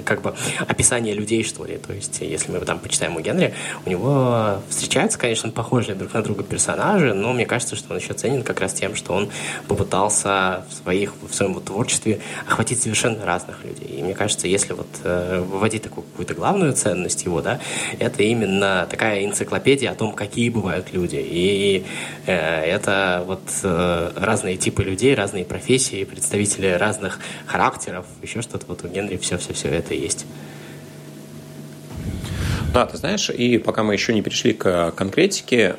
как 0.06 0.22
бы 0.22 0.36
описание 0.68 1.14
людей, 1.14 1.44
что 1.44 1.66
ли. 1.66 1.78
То 1.78 1.94
есть, 1.94 2.22
если 2.22 2.52
мы 2.52 2.60
там 2.60 2.80
почитаем 2.80 3.16
у 3.16 3.20
Генри, 3.20 3.54
у 3.86 3.90
него 3.90 4.62
встречаются, 4.70 5.20
конечно, 5.20 5.52
похожие 5.52 5.96
друг 5.96 6.14
на 6.14 6.22
друга 6.22 6.44
персонажи, 6.44 7.14
но 7.14 7.34
мне 7.34 7.46
кажется, 7.46 7.76
что 7.76 7.94
он 7.94 8.00
еще 8.00 8.14
ценен 8.14 8.44
как 8.44 8.60
раз 8.60 8.74
тем, 8.74 8.96
что 8.96 9.14
он 9.14 9.30
попытался 9.68 10.66
в, 10.70 10.74
своих, 10.74 11.14
в 11.22 11.34
своем 11.34 11.54
вот 11.54 11.66
творчестве 11.66 12.20
охватить 12.48 12.82
совершенно 12.82 13.26
разных 13.26 13.64
людей. 13.64 14.00
И 14.00 14.04
мне 14.04 14.14
кажется, 14.14 14.48
если 14.48 14.74
вот 14.74 14.88
э, 15.04 15.40
выводить 15.42 15.84
такую 15.84 16.06
какую-то 16.06 16.34
главную 16.34 16.74
ценность 16.74 17.26
его, 17.26 17.42
да, 17.42 17.60
это 18.00 18.24
именно 18.24 18.88
такая 18.90 19.26
энциклопедия 19.26 19.92
о 19.92 19.96
том, 19.96 20.14
какие 20.14 20.50
бывают 20.50 20.94
люди. 20.94 21.24
И 21.24 21.86
э, 22.26 22.34
это 22.34 23.24
вот 23.26 23.42
э, 23.64 24.12
разные 24.16 24.58
типы 24.58 24.84
людей, 24.84 25.16
разные 25.16 25.46
профессии, 25.46 26.04
представители 26.04 26.68
разных 26.68 27.20
характеров, 27.46 28.06
еще 28.22 28.42
что-то 28.42 28.66
вот 28.68 28.84
у 28.84 28.88
Генри 28.88 29.18
все-все-все 29.24 29.70
это 29.70 29.94
есть. 29.94 30.26
Да, 32.74 32.88
ты 32.88 32.98
знаешь, 32.98 33.30
и 33.30 33.60
пока 33.60 33.84
мы 33.84 33.94
еще 33.94 34.16
не 34.16 34.24
перешли 34.24 34.52
к 34.52 34.94
конкретике, 34.96 35.76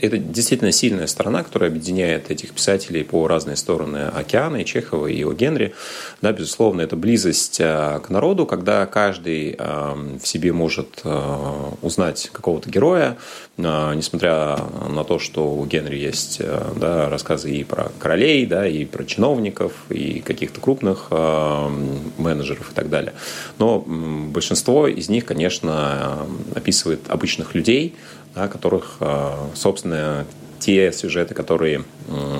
это 0.00 0.18
действительно 0.18 0.72
сильная 0.72 1.06
сторона, 1.06 1.44
которая 1.44 1.70
объединяет 1.70 2.32
этих 2.32 2.50
писателей 2.54 3.04
по 3.04 3.28
разные 3.28 3.54
стороны 3.54 3.98
океана, 3.98 4.56
и 4.56 4.64
Чехова, 4.64 5.06
и 5.06 5.22
О 5.22 5.32
Генри. 5.32 5.74
Да, 6.20 6.32
безусловно, 6.32 6.80
это 6.80 6.96
близость 6.96 7.60
а, 7.60 8.00
к 8.00 8.10
народу, 8.10 8.46
когда 8.46 8.84
каждый 8.86 9.56
в 9.56 10.26
себе 10.26 10.52
может 10.52 11.02
а, 11.04 11.74
узнать 11.82 12.30
какого-то 12.32 12.68
героя, 12.68 13.16
несмотря 13.56 14.58
на 14.88 15.04
то, 15.04 15.20
что 15.20 15.52
у 15.52 15.64
Генри 15.66 15.96
есть 15.96 16.40
да, 16.76 17.08
рассказы 17.08 17.50
и 17.52 17.64
про 17.64 17.92
королей, 17.98 18.44
да, 18.46 18.66
и 18.66 18.84
про 18.84 19.04
чиновников, 19.04 19.72
и 19.88 20.20
каких-то 20.20 20.60
крупных 20.60 21.10
менеджеров 21.10 22.70
и 22.70 22.74
так 22.74 22.88
далее. 22.88 23.14
Но 23.58 23.80
большинство 23.80 24.86
из 24.86 25.08
них, 25.08 25.24
конечно, 25.24 26.07
описывает 26.54 27.08
обычных 27.08 27.54
людей, 27.54 27.94
да, 28.34 28.48
которых, 28.48 28.96
э, 29.00 29.30
собственно, 29.54 30.26
те 30.58 30.92
сюжеты, 30.92 31.34
которые 31.34 31.84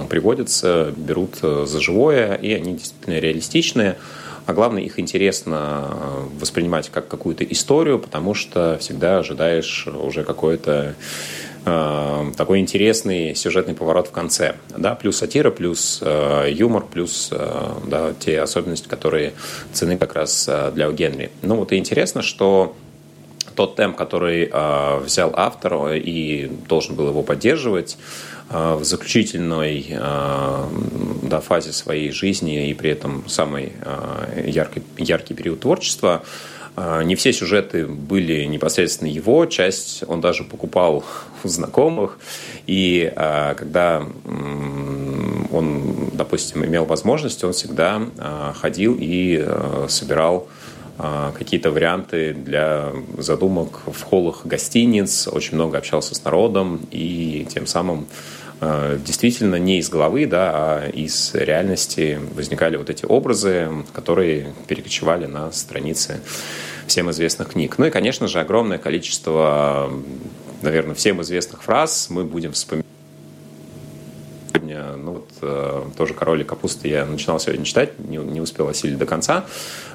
приводятся, 0.08 0.92
берут 0.96 1.38
э, 1.42 1.64
за 1.66 1.80
живое, 1.80 2.34
и 2.34 2.52
они 2.52 2.74
действительно 2.74 3.18
реалистичные. 3.18 3.96
А 4.46 4.54
главное, 4.54 4.82
их 4.82 4.98
интересно 4.98 5.88
э, 5.90 6.40
воспринимать 6.40 6.88
как 6.90 7.08
какую-то 7.08 7.44
историю, 7.44 7.98
потому 7.98 8.34
что 8.34 8.78
всегда 8.80 9.18
ожидаешь 9.18 9.86
уже 9.86 10.24
какой-то 10.24 10.94
такой 12.38 12.60
интересный 12.60 13.34
сюжетный 13.34 13.74
поворот 13.74 14.06
в 14.06 14.10
конце. 14.10 14.54
Да? 14.74 14.94
Плюс 14.94 15.18
сатира, 15.18 15.50
плюс 15.50 15.98
э, 16.00 16.46
юмор, 16.50 16.86
плюс 16.86 17.28
э, 17.30 17.70
да, 17.86 18.14
те 18.18 18.40
особенности, 18.40 18.88
которые 18.88 19.34
цены 19.74 19.98
как 19.98 20.14
раз 20.14 20.48
для 20.72 20.90
Генри. 20.92 21.30
Ну 21.42 21.56
вот 21.56 21.72
и 21.72 21.76
интересно, 21.76 22.22
что 22.22 22.74
тот 23.58 23.74
темп, 23.74 23.96
который 23.96 24.48
э, 24.52 24.98
взял 25.00 25.32
автор 25.34 25.92
и 25.94 26.48
должен 26.68 26.94
был 26.94 27.08
его 27.08 27.24
поддерживать 27.24 27.98
э, 28.50 28.76
в 28.76 28.84
заключительной 28.84 29.98
да, 31.22 31.40
фазе 31.40 31.72
своей 31.72 32.12
жизни 32.12 32.70
и 32.70 32.74
при 32.74 32.90
этом 32.90 33.28
самый 33.28 33.72
яркий, 34.46 34.82
яркий 34.96 35.34
период 35.34 35.60
творчества, 35.60 36.22
не 37.02 37.16
все 37.16 37.32
сюжеты 37.32 37.86
были 37.86 38.44
непосредственно 38.44 39.08
его, 39.08 39.44
часть 39.46 40.04
он 40.06 40.20
даже 40.20 40.44
покупал 40.44 41.04
у 41.44 41.48
знакомых. 41.48 42.18
И 42.68 43.12
когда 43.14 44.06
он, 45.52 46.10
допустим, 46.12 46.64
имел 46.64 46.84
возможность, 46.84 47.42
он 47.42 47.52
всегда 47.52 48.00
ходил 48.54 48.96
и 48.98 49.44
собирал 49.88 50.46
а, 50.46 50.67
какие-то 50.98 51.70
варианты 51.70 52.34
для 52.34 52.92
задумок 53.18 53.82
в 53.86 54.02
холлах 54.02 54.44
гостиниц, 54.44 55.28
очень 55.28 55.54
много 55.54 55.78
общался 55.78 56.14
с 56.14 56.24
народом 56.24 56.80
и 56.90 57.46
тем 57.48 57.66
самым 57.66 58.08
а, 58.60 58.98
действительно 58.98 59.56
не 59.56 59.78
из 59.78 59.88
головы, 59.88 60.26
да, 60.26 60.50
а 60.52 60.88
из 60.88 61.32
реальности 61.34 62.18
возникали 62.34 62.76
вот 62.76 62.90
эти 62.90 63.04
образы, 63.04 63.68
которые 63.92 64.52
перекочевали 64.66 65.26
на 65.26 65.52
страницы 65.52 66.20
всем 66.88 67.10
известных 67.10 67.50
книг. 67.50 67.78
Ну 67.78 67.86
и, 67.86 67.90
конечно 67.90 68.26
же, 68.26 68.40
огромное 68.40 68.78
количество, 68.78 69.92
наверное, 70.62 70.96
всем 70.96 71.22
известных 71.22 71.62
фраз 71.62 72.08
мы 72.10 72.24
будем 72.24 72.52
вспоминать 72.52 72.86
ну 74.96 75.12
вот 75.12 75.30
тоже 75.40 76.14
«Король 76.14 76.42
и 76.42 76.44
капуста» 76.44 76.88
я 76.88 77.04
начинал 77.04 77.40
сегодня 77.40 77.64
читать, 77.64 77.98
не, 77.98 78.16
не 78.16 78.40
успел 78.40 78.68
осилить 78.68 78.98
до 78.98 79.06
конца, 79.06 79.44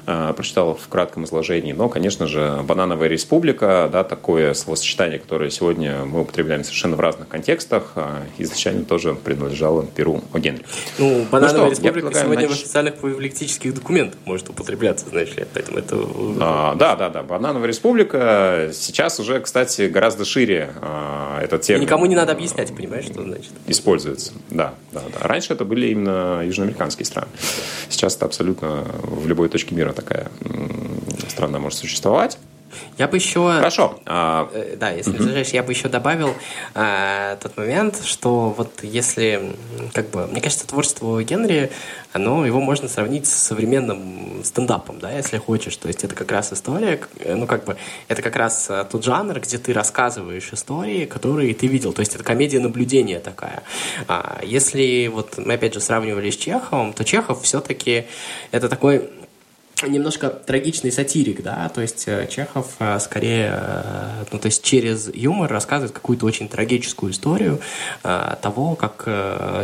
э, 0.06 0.32
прочитал 0.36 0.74
в 0.74 0.88
кратком 0.88 1.24
изложении, 1.24 1.72
но, 1.72 1.88
конечно 1.88 2.26
же, 2.26 2.60
«Банановая 2.66 3.08
республика», 3.08 3.88
да, 3.92 4.04
такое 4.04 4.54
словосочетание, 4.54 5.18
которое 5.18 5.50
сегодня 5.50 6.04
мы 6.04 6.22
употребляем 6.22 6.64
совершенно 6.64 6.96
в 6.96 7.00
разных 7.00 7.28
контекстах, 7.28 7.92
э, 7.96 8.22
изначально 8.38 8.84
тоже 8.84 9.14
принадлежало 9.14 9.84
Перу 9.86 10.22
о 10.32 10.38
Генри. 10.38 10.64
Ну, 10.98 11.26
«Банановая 11.30 11.68
ну, 11.68 11.74
что, 11.74 11.82
республика» 11.82 12.14
сегодня 12.14 12.48
нач... 12.48 12.50
в 12.50 12.60
официальных 12.60 12.94
публиктических 12.96 13.74
документах 13.74 14.18
может 14.24 14.48
употребляться, 14.48 15.08
знаешь 15.08 15.34
ли, 15.34 15.46
поэтому 15.52 15.78
это... 15.78 15.96
А, 16.40 16.74
да, 16.74 16.96
да, 16.96 17.08
да, 17.08 17.22
«Банановая 17.22 17.68
республика» 17.68 18.70
сейчас 18.72 19.20
уже, 19.20 19.40
кстати, 19.40 19.82
гораздо 19.82 20.24
шире 20.24 20.70
э, 20.80 21.40
этот 21.42 21.62
термин. 21.62 21.82
И 21.82 21.86
никому 21.86 22.06
не 22.06 22.16
надо 22.16 22.32
объяснять, 22.32 22.74
понимаешь, 22.74 23.04
что 23.04 23.22
значит? 23.22 23.52
Используется, 23.66 24.32
да 24.50 24.74
да, 24.94 25.02
да. 25.12 25.26
Раньше 25.34 25.52
это 25.52 25.64
были 25.64 25.88
именно 25.88 26.42
южноамериканские 26.46 27.06
страны. 27.06 27.26
Сейчас 27.88 28.14
это 28.14 28.24
абсолютно 28.24 28.84
в 29.02 29.26
любой 29.26 29.48
точке 29.48 29.74
мира 29.74 29.92
такая 29.92 30.28
страна 31.28 31.58
может 31.58 31.76
существовать. 31.76 32.38
Я 32.98 33.08
бы 33.08 33.16
еще... 33.16 33.54
Хорошо. 33.56 34.00
А... 34.06 34.48
Э, 34.52 34.76
да, 34.76 34.90
если 34.90 35.16
разрешаешь, 35.16 35.48
я 35.48 35.62
бы 35.62 35.72
еще 35.72 35.88
добавил 35.88 36.34
э, 36.74 37.36
тот 37.40 37.56
момент, 37.56 38.02
что 38.04 38.50
вот 38.50 38.82
если, 38.82 39.54
как 39.92 40.10
бы, 40.10 40.26
мне 40.26 40.40
кажется, 40.40 40.66
творчество 40.66 41.22
Генри, 41.22 41.70
оно, 42.12 42.46
его 42.46 42.60
можно 42.60 42.88
сравнить 42.88 43.26
с 43.26 43.32
современным 43.32 44.44
стендапом, 44.44 45.00
да, 45.00 45.10
если 45.10 45.38
хочешь. 45.38 45.76
То 45.76 45.88
есть 45.88 46.04
это 46.04 46.14
как 46.14 46.30
раз 46.30 46.52
история, 46.52 47.00
э, 47.18 47.34
ну, 47.34 47.46
как 47.46 47.64
бы, 47.64 47.76
это 48.08 48.22
как 48.22 48.36
раз 48.36 48.70
э, 48.70 48.86
тот 48.90 49.04
жанр, 49.04 49.40
где 49.40 49.58
ты 49.58 49.72
рассказываешь 49.72 50.48
истории, 50.52 51.06
которые 51.06 51.54
ты 51.54 51.66
видел. 51.66 51.92
То 51.92 52.00
есть 52.00 52.14
это 52.14 52.22
комедия 52.22 52.60
наблюдения 52.60 53.18
такая. 53.18 53.62
А 54.06 54.40
если 54.42 55.08
вот 55.08 55.38
мы, 55.38 55.54
опять 55.54 55.74
же, 55.74 55.80
сравнивали 55.80 56.30
с 56.30 56.36
Чеховым, 56.36 56.92
то 56.92 57.04
Чехов 57.04 57.42
все-таки 57.42 58.06
это 58.52 58.68
такой 58.68 59.10
немножко 59.88 60.30
трагичный 60.30 60.92
сатирик, 60.92 61.42
да, 61.42 61.68
то 61.68 61.80
есть 61.80 62.04
э, 62.06 62.26
Чехов 62.30 62.74
э, 62.78 62.98
скорее, 63.00 63.52
э, 63.56 64.24
ну, 64.30 64.38
то 64.38 64.46
есть 64.46 64.62
через 64.62 65.10
юмор 65.14 65.50
рассказывает 65.50 65.92
какую-то 65.92 66.26
очень 66.26 66.48
трагическую 66.48 67.12
историю 67.12 67.60
того, 68.02 68.74
как 68.74 69.04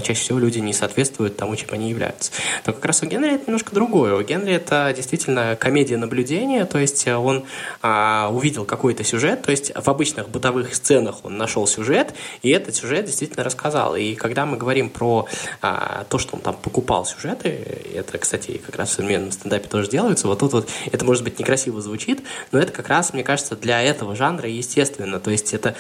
чаще 0.03 0.21
всего 0.21 0.39
люди 0.39 0.59
не 0.59 0.73
соответствуют 0.73 1.37
тому, 1.37 1.57
чем 1.57 1.69
они 1.73 1.91
являются. 1.91 2.33
Но 2.67 2.73
как 2.73 2.85
раз 2.85 3.03
у 3.03 3.07
Генри 3.07 3.35
это 3.35 3.45
немножко 3.47 3.75
другое. 3.75 4.15
У 4.15 4.23
Генри 4.23 4.55
это 4.55 4.93
действительно 4.97 5.57
комедия 5.57 5.97
наблюдения, 5.97 6.65
то 6.65 6.79
есть 6.79 7.07
он 7.07 7.45
увидел 7.83 8.65
какой-то 8.65 9.05
сюжет, 9.05 9.43
то 9.43 9.51
есть 9.51 9.73
в 9.75 9.89
обычных 9.89 10.29
бытовых 10.29 10.75
сценах 10.75 11.25
он 11.25 11.37
нашел 11.37 11.67
сюжет, 11.67 12.15
и 12.43 12.51
этот 12.51 12.75
сюжет 12.75 13.07
действительно 13.07 13.45
рассказал. 13.45 13.97
И 13.97 14.15
когда 14.15 14.47
мы 14.47 14.57
говорим 14.57 14.91
про 14.91 15.27
то, 15.61 16.19
что 16.19 16.37
он 16.37 16.43
там 16.43 16.57
покупал 16.57 17.05
сюжеты, 17.05 17.49
это, 17.95 18.19
кстати, 18.19 18.61
как 18.65 18.77
раз 18.77 18.91
в 18.91 18.93
современном 18.93 19.33
стендапе 19.33 19.69
тоже 19.69 19.89
делается, 19.89 20.10
делаются. 20.11 20.29
Вот 20.29 20.39
тут 20.41 20.53
вот 20.53 20.69
это, 20.91 21.05
может 21.05 21.25
быть, 21.25 21.39
некрасиво 21.39 21.81
звучит, 21.81 22.23
но 22.53 22.59
это 22.59 22.73
как 22.73 22.89
раз, 22.89 23.13
мне 23.13 23.23
кажется, 23.23 23.57
для 23.57 23.81
этого 23.83 24.17
жанра 24.17 24.49
естественно. 24.49 25.21
То 25.21 25.31
есть 25.31 25.55
это 25.55 25.75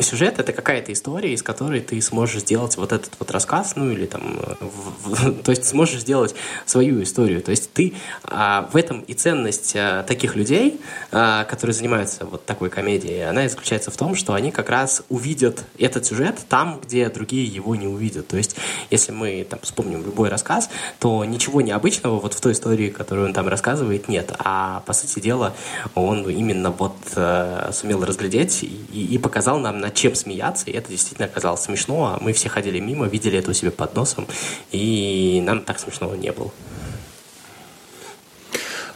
сюжет, 0.00 0.38
это 0.38 0.52
какая-то 0.52 0.92
история, 0.92 1.32
из 1.32 1.42
которой 1.42 1.80
ты 1.80 2.00
сможешь 2.00 2.42
сделать 2.42 2.76
вот 2.76 2.92
этот 2.92 3.12
вот 3.18 3.30
рассказ, 3.30 3.74
ну 3.76 3.90
или 3.90 4.06
там, 4.06 4.38
в, 4.60 5.10
в, 5.10 5.42
то 5.42 5.50
есть 5.50 5.64
сможешь 5.64 6.00
сделать 6.00 6.34
свою 6.66 7.02
историю. 7.02 7.42
То 7.42 7.50
есть 7.50 7.72
ты 7.72 7.94
а, 8.24 8.68
в 8.72 8.76
этом 8.76 9.00
и 9.00 9.14
ценность 9.14 9.74
а, 9.76 10.02
таких 10.04 10.36
людей, 10.36 10.80
а, 11.10 11.44
которые 11.44 11.74
занимаются 11.74 12.24
вот 12.24 12.44
такой 12.44 12.70
комедией, 12.70 13.28
она 13.28 13.44
и 13.44 13.48
заключается 13.48 13.90
в 13.90 13.96
том, 13.96 14.14
что 14.14 14.34
они 14.34 14.50
как 14.50 14.68
раз 14.68 15.02
увидят 15.08 15.64
этот 15.78 16.06
сюжет 16.06 16.36
там, 16.48 16.80
где 16.80 17.08
другие 17.08 17.46
его 17.46 17.74
не 17.74 17.86
увидят. 17.86 18.28
То 18.28 18.36
есть 18.36 18.56
если 18.90 19.12
мы 19.12 19.46
там 19.48 19.60
вспомним 19.62 20.04
любой 20.04 20.28
рассказ, 20.28 20.70
то 20.98 21.24
ничего 21.24 21.60
необычного 21.60 22.20
вот 22.20 22.34
в 22.34 22.40
той 22.40 22.52
истории, 22.52 22.90
которую 22.90 23.26
он 23.26 23.32
там 23.38 23.46
рассказывает, 23.46 24.08
нет. 24.08 24.32
А 24.40 24.82
по 24.84 24.92
сути 24.92 25.20
дела 25.20 25.54
он 25.94 26.28
именно 26.28 26.72
вот 26.72 26.96
э, 27.14 27.70
сумел 27.72 28.04
разглядеть 28.04 28.64
и, 28.64 29.14
и 29.14 29.16
показал 29.16 29.60
нам, 29.60 29.78
над 29.78 29.94
чем 29.94 30.16
смеяться. 30.16 30.68
И 30.68 30.72
это 30.72 30.90
действительно 30.90 31.26
оказалось 31.26 31.60
смешно. 31.60 32.06
А 32.06 32.18
мы 32.20 32.32
все 32.32 32.48
ходили 32.48 32.80
мимо, 32.80 33.06
видели 33.06 33.38
это 33.38 33.52
у 33.52 33.54
себя 33.54 33.70
под 33.70 33.94
носом, 33.94 34.26
и 34.72 35.40
нам 35.46 35.60
так 35.60 35.78
смешного 35.78 36.16
не 36.16 36.32
было. 36.32 36.50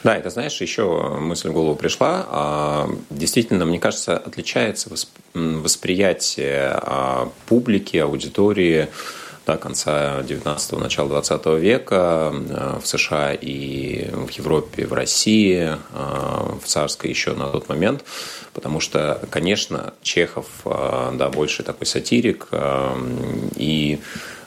Да, 0.03 0.17
это, 0.17 0.31
знаешь, 0.31 0.61
еще 0.61 1.17
мысль 1.21 1.51
в 1.51 1.53
голову 1.53 1.77
пришла. 1.77 2.27
А, 2.29 2.91
действительно, 3.11 3.65
мне 3.65 3.79
кажется, 3.79 4.17
отличается 4.17 4.91
восприятие 5.35 6.81
а, 6.83 7.31
публики, 7.47 7.99
аудитории 7.99 8.89
до 9.47 9.57
конца 9.57 10.21
19-го, 10.23 10.79
начала 10.79 11.09
20 11.09 11.47
века 11.61 12.33
э, 12.33 12.79
в 12.81 12.87
США 12.87 13.33
и 13.33 14.09
в 14.13 14.31
Европе, 14.31 14.87
в 14.87 14.93
России, 14.93 15.71
э, 15.71 15.77
в 16.63 16.65
царской 16.65 17.11
еще 17.11 17.35
на 17.35 17.49
тот 17.49 17.69
момент, 17.69 18.05
потому 18.55 18.81
что, 18.81 19.21
конечно, 19.31 19.95
Чехов, 20.03 20.47
э, 20.65 21.13
да, 21.15 21.29
больше 21.29 21.63
такой 21.63 21.87
сатирик, 21.87 22.49
и 23.57 24.01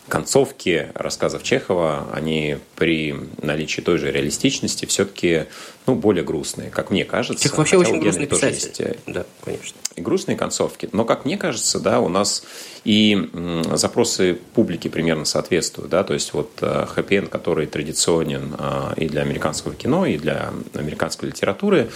концовки 0.08 0.92
рассказов 0.94 1.44
Чехова, 1.44 2.08
они 2.14 2.58
при 2.76 3.16
наличии 3.42 3.82
той 3.82 3.98
же 3.98 4.12
реалистичности 4.12 4.86
все-таки 4.86 5.46
ну, 5.88 5.96
более 5.96 6.24
грустные, 6.24 6.70
как 6.70 6.92
мне 6.92 7.06
кажется. 7.06 7.44
Чехов 7.44 7.60
вообще 7.60 7.78
очень 7.78 8.00
грустный 8.00 8.28
писатель. 8.28 8.72
Есть, 8.78 9.00
да, 9.08 9.26
конечно. 9.44 9.78
И 9.96 10.02
грустные 10.02 10.38
концовки. 10.38 10.90
Но, 10.92 11.06
как 11.06 11.26
мне 11.26 11.38
кажется, 11.38 11.80
да, 11.80 12.00
у 12.00 12.10
нас 12.10 12.44
и 12.84 13.30
запросы 13.74 14.38
публики 14.54 14.88
примерно 14.90 15.26
соответствуют. 15.26 15.90
Да? 15.90 16.04
То 16.04 16.14
есть 16.14 16.34
вот 16.34 16.52
хэппи 16.60 17.16
который 17.30 17.66
традиционен 17.68 18.56
и 18.98 19.08
для 19.08 19.22
американского 19.22 19.74
кино, 19.74 20.06
и 20.06 20.18
для 20.18 20.52
американской 20.74 21.30
литературы, 21.30 21.90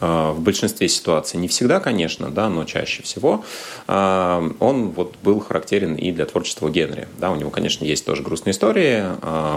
в 0.00 0.36
большинстве 0.38 0.88
ситуаций, 0.88 1.38
не 1.38 1.46
всегда, 1.46 1.78
конечно, 1.78 2.30
да, 2.30 2.48
но 2.48 2.64
чаще 2.64 3.02
всего, 3.04 3.44
он 3.86 4.90
вот 4.90 5.14
был 5.22 5.38
характерен 5.38 5.94
и 5.94 6.10
для 6.10 6.26
творчества 6.26 6.68
Генри. 6.68 7.06
Да, 7.18 7.30
у 7.30 7.36
него, 7.36 7.50
конечно, 7.50 7.84
есть 7.84 8.04
тоже 8.04 8.22
грустные 8.22 8.52
истории, 8.52 9.04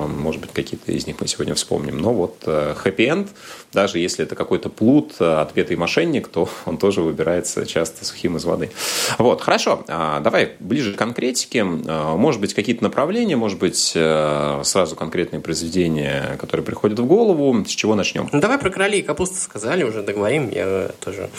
может 0.07 0.41
быть, 0.41 0.51
какие-то 0.53 0.91
из 0.91 1.07
них 1.07 1.19
мы 1.19 1.27
сегодня 1.27 1.55
вспомним, 1.55 1.97
но 1.97 2.13
вот 2.13 2.43
хэппи-энд, 2.45 3.29
даже 3.77 3.99
если 3.99 4.25
это 4.25 4.33
какой-то 4.33 4.69
плут, 4.69 5.21
отпетый 5.21 5.77
мошенник, 5.77 6.29
то 6.29 6.49
он 6.65 6.79
тоже 6.79 7.03
выбирается 7.03 7.63
часто 7.67 8.05
сухим 8.05 8.35
из 8.35 8.43
воды. 8.43 8.71
Вот, 9.19 9.41
хорошо, 9.41 9.83
давай 9.87 10.53
ближе 10.59 10.93
к 10.93 10.97
конкретике. 10.97 11.63
Может 11.63 12.41
быть, 12.41 12.55
какие-то 12.55 12.83
направления, 12.83 13.35
может 13.35 13.59
быть, 13.59 13.91
э, 13.93 14.61
сразу 14.63 14.95
конкретные 14.95 15.41
произведения, 15.41 16.37
которые 16.39 16.65
приходят 16.65 16.97
в 16.97 17.05
голову. 17.05 17.63
С 17.65 17.69
чего 17.69 17.93
начнем? 17.93 18.27
Ну, 18.31 18.39
давай 18.41 18.57
про 18.57 18.71
королей 18.71 19.01
и 19.01 19.03
капусту 19.03 19.35
сказали, 19.35 19.83
уже 19.83 20.01
поговорим. 20.01 20.49
Я 20.49 20.89
тоже 20.99 21.29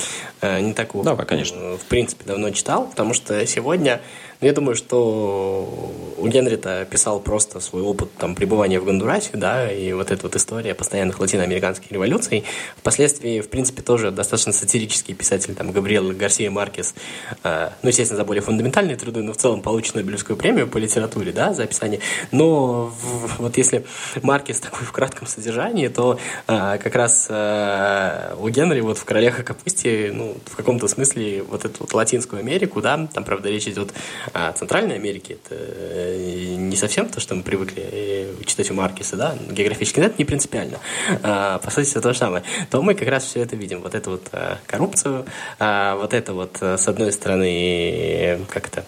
э, 0.40 0.60
не 0.60 0.74
так, 0.74 0.90
Давай, 1.02 1.26
конечно. 1.26 1.76
в 1.76 1.84
принципе, 1.88 2.24
давно 2.24 2.50
читал, 2.50 2.86
потому 2.86 3.14
что 3.14 3.44
сегодня 3.46 4.00
но 4.40 4.46
я 4.46 4.52
думаю, 4.52 4.76
что 4.76 5.92
у 6.16 6.26
Генрита 6.28 6.86
писал 6.88 7.20
просто 7.20 7.60
свой 7.60 7.82
опыт 7.82 8.10
там, 8.18 8.34
пребывания 8.34 8.78
в 8.78 8.84
Гондурасе, 8.84 9.30
да, 9.34 9.70
и 9.70 9.92
вот 9.92 10.10
эта 10.10 10.22
вот 10.22 10.36
история 10.36 10.74
постоянных 10.74 11.18
латиноамериканских 11.18 11.90
революций. 11.90 12.44
Впоследствии, 12.76 13.40
в 13.40 13.48
принципе, 13.48 13.82
тоже 13.82 14.10
достаточно 14.10 14.52
сатирический 14.52 15.14
писатель, 15.14 15.54
там, 15.54 15.72
Габриэл 15.72 16.12
Гарсия 16.12 16.50
Маркес, 16.50 16.94
э, 17.42 17.70
ну, 17.82 17.88
естественно, 17.88 18.18
за 18.18 18.24
более 18.24 18.42
фундаментальные 18.42 18.96
труды, 18.96 19.22
но 19.22 19.32
в 19.32 19.36
целом 19.36 19.60
получит 19.60 19.94
Нобелевскую 19.96 20.36
премию 20.36 20.68
по 20.68 20.78
литературе, 20.78 21.32
да, 21.32 21.52
за 21.52 21.64
описание. 21.64 22.00
Но 22.30 22.86
в, 22.86 23.38
вот 23.38 23.56
если 23.56 23.84
Маркес 24.22 24.60
такой 24.60 24.86
в 24.86 24.92
кратком 24.92 25.26
содержании, 25.26 25.88
то 25.88 26.18
э, 26.46 26.78
как 26.78 26.94
раз 26.94 27.26
э, 27.28 28.34
у 28.38 28.48
Генри 28.48 28.80
вот 28.80 28.98
в 28.98 29.04
«Королях 29.04 29.40
и 29.40 29.42
капусте», 29.42 30.12
ну, 30.14 30.36
в 30.46 30.56
каком-то 30.56 30.86
смысле 30.86 31.42
вот 31.42 31.64
эту 31.64 31.76
вот 31.80 31.92
Латинскую 31.92 32.40
Америку, 32.40 32.80
да, 32.80 33.08
там, 33.12 33.24
правда, 33.24 33.48
речь 33.48 33.66
идет 33.66 33.92
а 34.34 34.52
Центральной 34.52 34.96
Америки 34.96 35.32
это 35.32 35.54
э, 35.58 36.54
не 36.56 36.76
совсем 36.76 37.08
то, 37.08 37.20
что 37.20 37.34
мы 37.34 37.42
привыкли 37.42 37.84
э, 37.90 38.34
читать 38.44 38.70
у 38.70 38.74
Маркеса, 38.74 39.16
да, 39.16 39.36
географически, 39.50 40.00
это 40.00 40.14
не 40.18 40.24
принципиально. 40.24 40.78
А, 41.22 41.58
по 41.58 41.70
сути, 41.70 41.90
это 41.90 42.00
то 42.00 42.12
же 42.12 42.18
самое. 42.18 42.42
То 42.70 42.82
мы 42.82 42.94
как 42.94 43.08
раз 43.08 43.24
все 43.24 43.42
это 43.42 43.56
видим. 43.56 43.80
Вот 43.82 43.94
эту 43.94 44.12
вот 44.12 44.28
э, 44.32 44.56
коррупцию, 44.66 45.26
а, 45.58 45.96
вот 45.96 46.14
это 46.14 46.32
вот, 46.32 46.58
с 46.60 46.88
одной 46.88 47.12
стороны, 47.12 48.40
как 48.50 48.68
это 48.68 48.84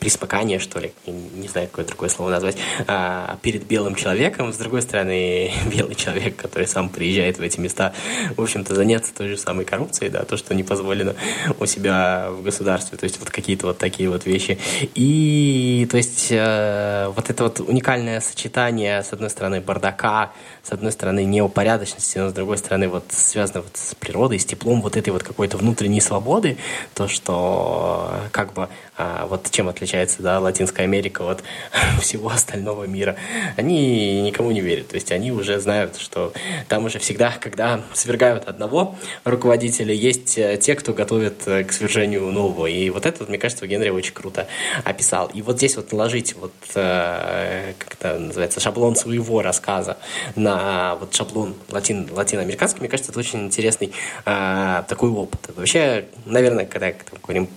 приспокание, 0.00 0.58
что 0.58 0.80
ли, 0.80 0.92
не 1.06 1.46
знаю, 1.46 1.68
какое 1.68 1.84
другое 1.84 2.08
слово 2.08 2.30
назвать, 2.30 2.56
а, 2.86 3.38
перед 3.42 3.66
белым 3.66 3.94
человеком. 3.94 4.52
С 4.52 4.56
другой 4.56 4.80
стороны, 4.82 5.52
белый 5.70 5.94
человек, 5.94 6.36
который 6.36 6.66
сам 6.66 6.88
приезжает 6.88 7.38
в 7.38 7.42
эти 7.42 7.60
места, 7.60 7.92
в 8.36 8.40
общем-то, 8.40 8.74
заняться 8.74 9.14
той 9.14 9.28
же 9.28 9.36
самой 9.36 9.66
коррупцией, 9.66 10.10
да, 10.10 10.24
то, 10.24 10.36
что 10.38 10.54
не 10.54 10.62
позволено 10.62 11.14
у 11.58 11.66
себя 11.66 12.28
в 12.30 12.42
государстве, 12.42 12.96
то 12.96 13.04
есть 13.04 13.20
вот 13.20 13.30
какие-то 13.30 13.66
вот 13.66 13.78
такие 13.78 14.08
вот 14.08 14.24
вещи. 14.24 14.58
И, 14.94 15.86
то 15.90 15.98
есть, 15.98 16.28
э, 16.30 17.12
вот 17.14 17.28
это 17.28 17.44
вот 17.44 17.60
уникальное 17.60 18.20
сочетание, 18.20 19.02
с 19.02 19.12
одной 19.12 19.28
стороны, 19.28 19.60
бардака, 19.60 20.32
с 20.62 20.72
одной 20.72 20.92
стороны, 20.92 21.24
неупорядоченности, 21.24 22.18
но 22.18 22.30
с 22.30 22.32
другой 22.32 22.56
стороны, 22.56 22.88
вот 22.88 23.04
связано 23.10 23.60
вот 23.60 23.76
с 23.76 23.94
природой, 23.94 24.38
с 24.38 24.46
теплом 24.46 24.80
вот 24.80 24.96
этой 24.96 25.10
вот 25.10 25.22
какой-то 25.22 25.58
внутренней 25.58 26.00
свободы, 26.00 26.56
то, 26.94 27.06
что 27.06 28.14
как 28.32 28.54
бы 28.54 28.68
а, 29.00 29.26
вот 29.26 29.50
чем 29.50 29.68
отличается 29.68 30.22
да, 30.22 30.38
Латинская 30.40 30.82
Америка 30.82 31.22
от 31.22 31.42
всего 32.02 32.28
остального 32.28 32.84
мира. 32.84 33.16
Они 33.56 34.20
никому 34.20 34.50
не 34.50 34.60
верят. 34.60 34.88
То 34.88 34.96
есть 34.96 35.10
они 35.10 35.32
уже 35.32 35.58
знают, 35.58 35.96
что 35.96 36.34
там 36.68 36.84
уже 36.84 36.98
всегда, 36.98 37.32
когда 37.40 37.80
свергают 37.94 38.44
одного 38.44 38.96
руководителя, 39.24 39.94
есть 39.94 40.36
э, 40.36 40.58
те, 40.58 40.74
кто 40.74 40.92
готовит 40.92 41.48
э, 41.48 41.64
к 41.64 41.72
свержению 41.72 42.30
нового. 42.30 42.66
И 42.66 42.90
вот 42.90 43.06
это, 43.06 43.24
мне 43.24 43.38
кажется, 43.38 43.66
Генри 43.66 43.88
очень 43.88 44.12
круто 44.12 44.46
описал. 44.84 45.28
И 45.28 45.40
вот 45.40 45.56
здесь 45.56 45.76
вот 45.76 45.92
наложить 45.92 46.34
вот, 46.34 46.52
э, 46.74 47.72
как 47.78 47.94
это 47.94 48.18
называется, 48.18 48.60
шаблон 48.60 48.96
своего 48.96 49.40
рассказа 49.40 49.96
на 50.36 50.96
вот 50.96 51.14
шаблон 51.14 51.54
латин, 51.70 52.06
латиноамериканский, 52.12 52.80
мне 52.80 52.88
кажется, 52.88 53.12
это 53.12 53.20
очень 53.20 53.46
интересный 53.46 53.92
такой 54.24 55.10
опыт. 55.10 55.40
Вообще, 55.56 56.06
наверное, 56.26 56.66
когда 56.66 56.92
говорим 57.22 57.48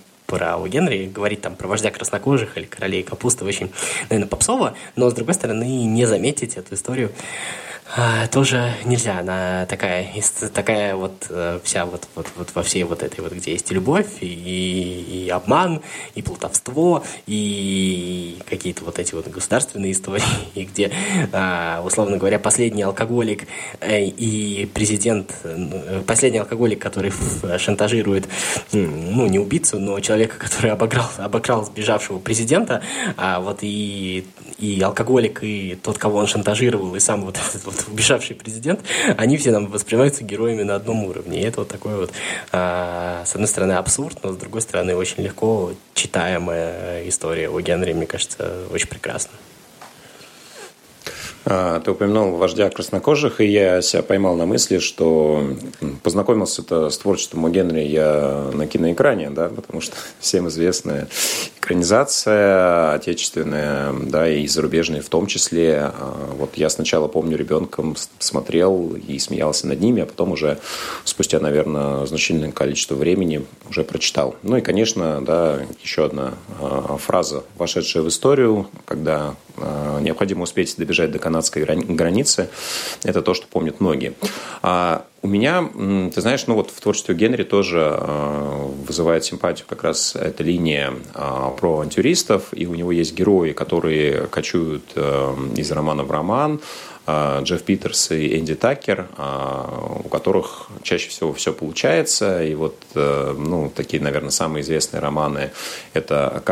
у 0.56 0.66
Генри, 0.66 1.06
говорить 1.06 1.40
там 1.40 1.56
про 1.56 1.68
вождя 1.68 1.90
краснокожих 1.90 2.56
или 2.56 2.64
королей 2.64 3.02
капусты 3.02 3.44
очень, 3.44 3.70
наверное, 4.10 4.28
попсово, 4.28 4.74
но, 4.96 5.10
с 5.10 5.14
другой 5.14 5.34
стороны, 5.34 5.84
не 5.84 6.06
заметить 6.06 6.56
эту 6.56 6.74
историю 6.74 7.12
тоже 8.32 8.72
нельзя. 8.84 9.18
Она 9.20 9.66
такая, 9.66 10.08
такая 10.52 10.96
вот 10.96 11.26
э, 11.28 11.60
вся 11.62 11.84
вот, 11.84 12.08
вот, 12.14 12.26
вот 12.36 12.48
во 12.54 12.62
всей 12.62 12.82
вот 12.84 13.02
этой 13.02 13.20
вот, 13.20 13.32
где 13.32 13.52
есть 13.52 13.70
и 13.70 13.74
любовь, 13.74 14.06
и, 14.20 14.26
и 15.26 15.28
обман, 15.28 15.82
и 16.14 16.22
плутовство, 16.22 17.04
и 17.26 18.38
какие-то 18.48 18.84
вот 18.84 18.98
эти 18.98 19.14
вот 19.14 19.28
государственные 19.28 19.92
истории, 19.92 20.24
и 20.54 20.64
где, 20.64 20.90
а, 21.32 21.82
условно 21.84 22.16
говоря, 22.16 22.38
последний 22.38 22.82
алкоголик 22.82 23.46
э, 23.80 24.04
и 24.04 24.66
президент, 24.66 25.34
э, 25.44 26.02
последний 26.06 26.38
алкоголик, 26.38 26.80
который 26.80 27.12
шантажирует, 27.58 28.28
ну, 28.72 29.26
не 29.26 29.38
убийцу, 29.38 29.78
но 29.78 30.00
человека, 30.00 30.38
который 30.38 30.70
обыграл, 30.70 31.08
обокрал 31.18 31.64
сбежавшего 31.64 32.18
президента, 32.18 32.82
а 33.16 33.40
вот 33.40 33.58
и, 33.62 34.26
и 34.58 34.80
алкоголик, 34.80 35.42
и 35.42 35.78
тот, 35.82 35.98
кого 35.98 36.18
он 36.18 36.26
шантажировал, 36.26 36.94
и 36.94 37.00
сам 37.00 37.24
вот 37.24 37.36
этот 37.36 37.64
вот 37.64 37.73
вот 37.74 37.88
убежавший 37.88 38.36
президент, 38.36 38.80
они 39.16 39.36
все 39.36 39.50
нам 39.50 39.66
воспринимаются 39.66 40.24
героями 40.24 40.62
на 40.62 40.74
одном 40.74 41.04
уровне. 41.04 41.40
И 41.40 41.44
это 41.44 41.60
вот 41.60 41.68
такой 41.68 41.96
вот, 41.96 42.12
а, 42.52 43.22
с 43.24 43.34
одной 43.34 43.48
стороны, 43.48 43.72
абсурд, 43.72 44.18
но 44.22 44.32
с 44.32 44.36
другой 44.36 44.60
стороны, 44.60 44.94
очень 44.96 45.22
легко 45.22 45.72
читаемая 45.94 47.08
история 47.08 47.48
о 47.48 47.60
Генри, 47.60 47.92
мне 47.92 48.06
кажется, 48.06 48.64
очень 48.70 48.88
прекрасна. 48.88 49.32
А, 51.46 51.80
ты 51.80 51.90
упомянул 51.90 52.36
вождя 52.36 52.70
краснокожих, 52.70 53.40
и 53.40 53.46
я 53.46 53.82
себя 53.82 54.02
поймал 54.02 54.34
на 54.34 54.46
мысли, 54.46 54.78
что 54.78 55.46
познакомился-то 56.02 56.88
с 56.88 56.96
творчеством 56.96 57.44
у 57.44 57.48
Генри 57.48 57.80
я 57.80 58.50
на 58.54 58.66
киноэкране, 58.66 59.30
да, 59.30 59.48
потому 59.48 59.80
что 59.80 59.94
всем 60.20 60.48
известная 60.48 61.08
экранизация 61.58 62.94
отечественная, 62.94 63.92
да, 63.92 64.28
и 64.28 64.46
зарубежная 64.46 65.02
в 65.02 65.08
том 65.08 65.26
числе. 65.26 65.92
А, 65.92 66.34
вот 66.38 66.56
я 66.56 66.70
сначала, 66.70 67.08
помню, 67.08 67.36
ребенком 67.36 67.94
смотрел 68.18 68.94
и 68.96 69.18
смеялся 69.18 69.66
над 69.66 69.80
ними, 69.80 70.02
а 70.02 70.06
потом 70.06 70.32
уже 70.32 70.58
спустя, 71.04 71.40
наверное, 71.40 72.06
значительное 72.06 72.52
количество 72.52 72.94
времени 72.94 73.44
уже 73.68 73.84
прочитал. 73.84 74.34
Ну 74.42 74.56
и, 74.56 74.60
конечно, 74.62 75.22
да, 75.22 75.60
еще 75.82 76.06
одна 76.06 76.34
а, 76.58 76.96
фраза, 76.96 77.44
вошедшая 77.58 78.02
в 78.02 78.08
историю, 78.08 78.66
когда 78.86 79.34
необходимо 80.00 80.42
успеть 80.42 80.74
добежать 80.76 81.12
до 81.12 81.20
канадской 81.34 81.64
границы. 81.64 82.48
Это 83.02 83.20
то, 83.20 83.34
что 83.34 83.46
помнят 83.48 83.80
многие. 83.80 84.14
А 84.62 85.04
у 85.22 85.26
меня, 85.26 85.68
ты 86.14 86.20
знаешь, 86.20 86.46
ну 86.46 86.54
вот 86.54 86.70
в 86.70 86.80
творчестве 86.80 87.14
Генри 87.14 87.42
тоже 87.42 87.80
а, 87.82 88.70
вызывает 88.86 89.24
симпатию 89.24 89.66
как 89.68 89.82
раз 89.82 90.14
эта 90.14 90.44
линия 90.44 90.92
а, 91.14 91.50
про 91.50 91.74
авантюристов, 91.74 92.48
и 92.52 92.66
у 92.66 92.74
него 92.74 92.92
есть 92.92 93.14
герои, 93.14 93.52
которые 93.52 94.26
кочуют 94.28 94.84
а, 94.94 95.34
из 95.56 95.72
романа 95.72 96.04
в 96.04 96.10
роман, 96.10 96.60
Джефф 97.06 97.62
Питерс 97.64 98.12
и 98.12 98.38
Энди 98.38 98.54
Такер, 98.54 99.08
у 100.04 100.08
которых 100.08 100.68
чаще 100.82 101.10
всего 101.10 101.34
все 101.34 101.52
получается. 101.52 102.42
И 102.42 102.54
вот, 102.54 102.78
ну, 102.94 103.70
такие, 103.76 104.02
наверное, 104.02 104.30
самые 104.30 104.62
известные 104.62 105.00
романы– 105.02 105.50
это 105.92 106.42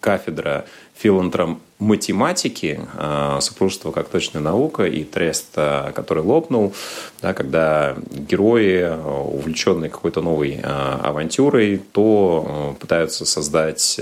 «Кафедра 0.00 0.64
филантром 1.00 1.60
математики, 1.78 2.78
а, 2.94 3.40
супружество 3.40 3.90
как 3.90 4.08
точная 4.08 4.42
наука 4.42 4.84
и 4.84 5.02
трест, 5.02 5.46
а, 5.56 5.92
который 5.92 6.22
лопнул, 6.22 6.74
да, 7.22 7.32
когда 7.32 7.96
герои, 8.10 8.82
а, 8.82 9.22
увлеченные 9.22 9.88
какой-то 9.88 10.20
новой 10.20 10.60
авантюрой, 10.62 11.80
то 11.92 12.76
пытаются 12.78 13.24
создать 13.24 14.00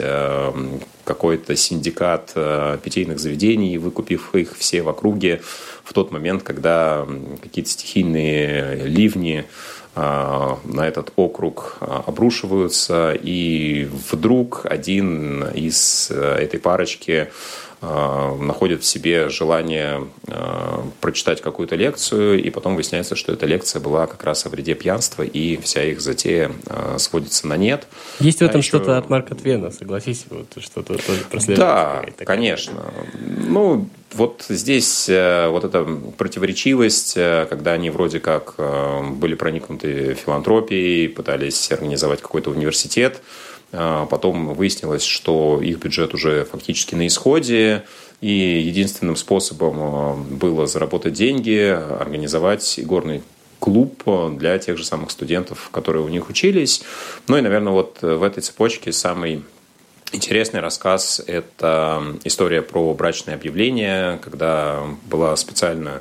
какой-то 1.04 1.56
синдикат 1.56 2.34
питейных 2.82 3.18
заведений, 3.18 3.78
выкупив 3.78 4.34
их 4.34 4.56
все 4.58 4.82
в 4.82 4.88
округе 4.88 5.40
в 5.84 5.92
тот 5.92 6.10
момент, 6.10 6.42
когда 6.42 7.06
какие-то 7.40 7.70
стихийные 7.70 8.84
ливни 8.84 9.46
на 9.94 10.86
этот 10.86 11.12
округ 11.16 11.78
а, 11.80 12.04
обрушиваются, 12.06 13.12
и 13.14 13.88
вдруг 14.12 14.62
один 14.64 15.44
из 15.48 16.08
э, 16.10 16.36
этой 16.40 16.60
парочки 16.60 17.28
находит 17.80 18.82
в 18.82 18.86
себе 18.86 19.28
желание 19.28 20.04
прочитать 21.00 21.40
какую-то 21.40 21.76
лекцию, 21.76 22.42
и 22.42 22.50
потом 22.50 22.74
выясняется, 22.74 23.14
что 23.14 23.32
эта 23.32 23.46
лекция 23.46 23.80
была 23.80 24.06
как 24.06 24.24
раз 24.24 24.46
о 24.46 24.48
вреде 24.48 24.74
пьянства, 24.74 25.22
и 25.22 25.56
вся 25.58 25.84
их 25.84 26.00
затея 26.00 26.50
сводится 26.98 27.46
на 27.46 27.56
нет. 27.56 27.86
Есть 28.20 28.40
в 28.40 28.42
этом 28.42 28.60
а 28.60 28.62
что-то 28.62 28.98
от 28.98 29.08
Марка 29.10 29.34
Твена, 29.34 29.70
согласись, 29.70 30.24
вот 30.30 30.46
что-то 30.58 30.94
тоже 30.94 31.24
прослеживается. 31.30 31.56
Да, 32.18 32.24
конечно. 32.24 32.82
Ну, 33.46 33.88
вот 34.12 34.44
здесь 34.48 35.08
э, 35.08 35.48
вот 35.48 35.64
эта 35.64 35.84
противоречивость, 36.16 37.14
э, 37.16 37.46
когда 37.48 37.72
они 37.72 37.90
вроде 37.90 38.20
как 38.20 38.54
э, 38.56 39.02
были 39.12 39.34
проникнуты 39.34 40.14
филантропией, 40.14 41.08
пытались 41.08 41.70
организовать 41.70 42.22
какой-то 42.22 42.50
университет, 42.50 43.20
потом 43.70 44.54
выяснилось, 44.54 45.04
что 45.04 45.60
их 45.62 45.78
бюджет 45.78 46.14
уже 46.14 46.44
фактически 46.44 46.94
на 46.94 47.06
исходе, 47.06 47.84
и 48.20 48.30
единственным 48.30 49.16
способом 49.16 50.24
было 50.38 50.66
заработать 50.66 51.12
деньги, 51.12 51.58
организовать 52.00 52.80
горный 52.84 53.22
клуб 53.60 54.02
для 54.38 54.58
тех 54.58 54.78
же 54.78 54.84
самых 54.84 55.10
студентов, 55.10 55.68
которые 55.72 56.04
у 56.04 56.08
них 56.08 56.28
учились. 56.28 56.82
Ну 57.26 57.36
и, 57.36 57.40
наверное, 57.40 57.72
вот 57.72 57.98
в 58.00 58.22
этой 58.22 58.40
цепочке 58.40 58.92
самый 58.92 59.42
Интересный 60.10 60.60
рассказ– 60.60 61.20
это 61.26 62.02
история 62.24 62.62
про 62.62 62.94
брачное 62.94 63.34
объявление, 63.34 64.18
когда 64.22 64.82
была 65.04 65.36
специально 65.36 66.00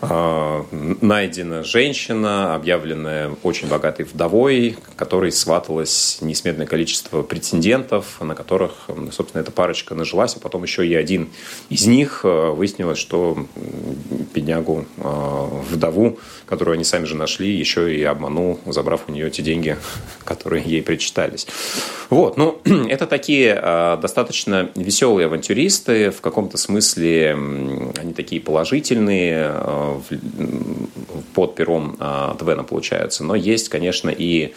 найдена 0.00 1.64
женщина, 1.64 2.54
объявленная 2.54 3.30
очень 3.42 3.68
богатой 3.68 4.04
вдовой, 4.04 4.76
которой 4.96 5.32
сваталось 5.32 6.18
несметное 6.20 6.66
количество 6.66 7.22
претендентов, 7.22 8.20
на 8.20 8.34
которых, 8.34 8.88
собственно, 9.12 9.42
эта 9.42 9.50
парочка 9.50 9.94
нажилась, 9.94 10.36
а 10.36 10.40
потом 10.40 10.62
еще 10.62 10.86
и 10.86 10.94
один 10.94 11.30
из 11.70 11.86
них 11.86 12.20
а, 12.24 12.52
выяснилось, 12.52 12.98
что 12.98 13.46
беднягу 14.34 14.86
а, 14.98 15.62
вдову, 15.70 16.18
которую 16.46 16.74
они 16.74 16.84
сами 16.84 17.04
же 17.04 17.16
нашли, 17.16 17.50
еще 17.50 17.94
и 17.94 18.02
обманул, 18.02 18.60
забрав 18.66 19.08
у 19.08 19.12
нее 19.12 19.30
те 19.30 19.42
деньги, 19.42 19.76
которые 20.24 20.64
ей 20.64 20.82
причитались. 20.82 21.46
Вот, 22.10 22.36
ну, 22.36 22.60
это 22.88 23.06
такие 23.06 23.54
достаточно 24.00 24.70
веселые 24.74 25.26
авантюристы, 25.26 26.10
в 26.10 26.20
каком-то 26.20 26.58
смысле 26.58 27.32
они 27.32 28.12
такие 28.14 28.40
положительные, 28.40 29.50
под 31.34 31.54
пером 31.54 31.96
а, 31.98 32.34
Твена 32.34 32.62
получаются. 32.62 33.24
Но 33.24 33.34
есть, 33.34 33.68
конечно, 33.68 34.10
и 34.10 34.54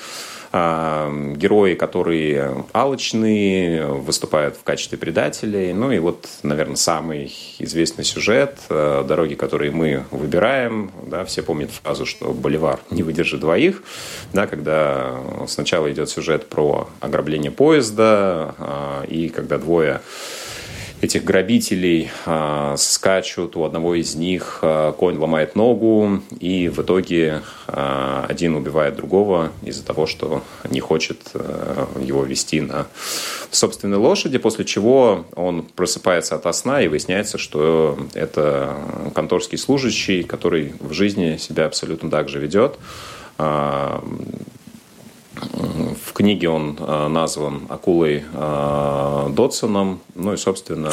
а, 0.52 1.12
герои, 1.36 1.76
которые 1.76 2.66
алчные, 2.74 3.86
выступают 3.86 4.56
в 4.56 4.64
качестве 4.64 4.98
предателей. 4.98 5.74
Ну 5.74 5.92
и 5.92 6.00
вот, 6.00 6.28
наверное, 6.42 6.76
самый 6.76 7.36
известный 7.60 8.04
сюжет 8.04 8.58
а, 8.70 9.04
«Дороги, 9.04 9.36
которые 9.36 9.72
мы 9.72 10.06
выбираем». 10.12 10.92
Да, 11.06 11.24
все 11.26 11.44
помнят 11.44 11.70
фразу, 11.72 12.06
что 12.06 12.34
«Боливар 12.34 12.80
не 12.90 13.04
выдержит 13.04 13.42
двоих». 13.42 13.84
Да, 14.34 14.48
когда 14.48 15.20
сначала 15.48 15.92
идет 15.92 16.10
сюжет 16.10 16.48
про 16.48 16.90
ограбление 17.00 17.52
поезда, 17.52 18.56
и 19.08 19.30
когда 19.30 19.58
двое 19.58 20.02
этих 21.02 21.24
грабителей 21.24 22.10
э, 22.26 22.76
скачут, 22.78 23.56
у 23.56 23.64
одного 23.64 23.96
из 23.96 24.16
них 24.16 24.60
э, 24.62 24.94
конь 24.98 25.18
ломает 25.18 25.56
ногу, 25.56 26.22
и 26.40 26.68
в 26.68 26.80
итоге 26.80 27.42
э, 27.68 28.26
один 28.28 28.56
убивает 28.56 28.96
другого 28.96 29.52
из-за 29.64 29.86
того, 29.86 30.08
что 30.08 30.44
не 30.70 30.80
хочет 30.80 31.20
э, 31.34 31.86
его 32.02 32.24
вести 32.24 32.62
на 32.62 32.88
собственной 33.52 33.98
лошади, 33.98 34.38
после 34.38 34.66
чего 34.66 35.26
он 35.36 35.64
просыпается 35.64 36.36
от 36.36 36.56
сна 36.56 36.82
и 36.82 36.88
выясняется, 36.88 37.38
что 37.38 37.98
это 38.14 38.76
конторский 39.16 39.58
служащий, 39.58 40.24
который 40.24 40.74
в 40.80 40.94
жизни 40.94 41.38
себя 41.38 41.66
абсолютно 41.66 42.10
так 42.10 42.30
же 42.30 42.40
ведет. 42.40 42.78
В 45.36 46.09
книге 46.20 46.50
он 46.50 46.78
э, 46.78 47.08
назван 47.08 47.62
акулой 47.70 48.26
э, 48.34 49.28
Дотсоном. 49.30 50.02
Ну 50.16 50.34
и, 50.34 50.38
собственно, 50.38 50.92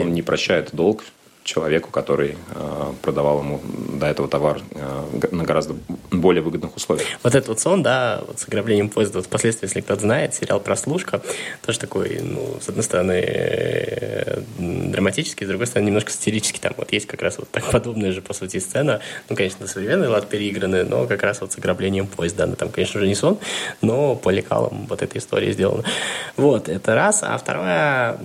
он 0.00 0.12
не 0.12 0.22
прощает 0.22 0.70
долг 0.72 1.04
человеку, 1.44 1.90
который 1.90 2.36
э, 2.54 2.92
продавал 3.02 3.40
ему 3.40 3.60
до 4.00 4.06
этого 4.06 4.28
товар 4.28 4.60
э, 4.70 5.28
на 5.30 5.44
гораздо 5.44 5.76
более 6.10 6.42
выгодных 6.42 6.74
условиях. 6.74 7.06
Вот 7.22 7.34
этот 7.34 7.48
вот 7.48 7.60
сон, 7.60 7.82
да, 7.82 8.22
вот 8.26 8.40
с 8.40 8.48
ограблением 8.48 8.88
поезда, 8.88 9.18
вот 9.18 9.26
впоследствии, 9.26 9.66
если 9.66 9.82
кто-то 9.82 10.00
знает, 10.00 10.34
сериал 10.34 10.58
«Прослушка», 10.58 11.20
тоже 11.64 11.78
такой, 11.78 12.18
ну, 12.22 12.56
с 12.62 12.68
одной 12.70 12.82
стороны, 12.82 13.12
э, 13.12 14.40
драматический, 14.58 15.44
с 15.44 15.48
другой 15.48 15.66
стороны, 15.66 15.88
немножко 15.88 16.10
сатирический. 16.12 16.60
Там 16.60 16.72
вот 16.78 16.92
есть 16.92 17.06
как 17.06 17.20
раз 17.20 17.38
вот 17.38 17.50
так 17.50 17.70
подобная 17.70 18.12
же, 18.12 18.22
по 18.22 18.32
сути, 18.32 18.58
сцена. 18.58 19.00
Ну, 19.28 19.36
конечно, 19.36 19.66
современный 19.66 20.08
лад 20.08 20.26
переигранный, 20.28 20.84
но 20.84 21.06
как 21.06 21.22
раз 21.22 21.42
вот 21.42 21.52
с 21.52 21.58
ограблением 21.58 22.06
поезда. 22.06 22.44
Она 22.44 22.56
там, 22.56 22.70
конечно 22.70 23.00
же, 23.00 23.06
не 23.06 23.14
сон, 23.14 23.38
но 23.82 24.16
по 24.16 24.30
лекалам 24.30 24.86
вот 24.88 25.02
эта 25.02 25.18
история 25.18 25.52
сделана. 25.52 25.84
Вот, 26.38 26.70
это 26.70 26.94
раз. 26.94 27.22
А 27.22 27.36
второе, 27.36 28.18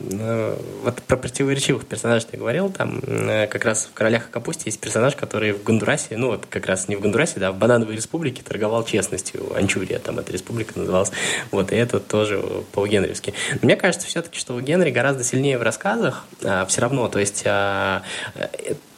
вот 0.84 1.02
про 1.04 1.18
противоречивых 1.18 1.86
персонажей 1.86 2.30
ты 2.32 2.38
говорил, 2.38 2.70
там 2.70 3.02
как 3.50 3.66
раз 3.66 3.86
в 3.86 3.94
«Королях 3.94 4.30
и 4.30 4.32
капусте» 4.32 4.64
есть 4.66 4.80
персонаж, 4.80 5.16
который 5.16 5.54
в 5.54 5.64
Гондурасе, 5.64 6.18
ну 6.18 6.28
вот 6.28 6.46
как 6.48 6.68
раз 6.68 6.88
не 6.88 6.96
в 6.96 7.02
Гондурасе, 7.02 7.40
да, 7.40 7.52
в 7.52 7.58
Банановой 7.58 7.96
республике 7.96 8.44
торговал 8.44 8.86
честностью. 8.86 9.56
Анчурия 9.56 10.00
там 10.00 10.20
эта 10.20 10.32
республика 10.32 10.78
называлась. 10.78 11.12
Вот, 11.52 11.72
и 11.72 11.76
это 11.76 12.00
тоже 12.00 12.44
по-генревски. 12.72 13.34
Но 13.54 13.60
мне 13.64 13.76
кажется 13.76 14.08
все-таки, 14.08 14.40
что 14.40 14.54
у 14.54 14.62
Генри 14.62 14.92
гораздо 14.92 15.24
сильнее 15.24 15.58
в 15.58 15.64
рассказах 15.64 16.26
а, 16.44 16.66
все 16.66 16.82
равно. 16.82 17.08
То 17.08 17.20
есть 17.20 17.44
а, 17.46 18.04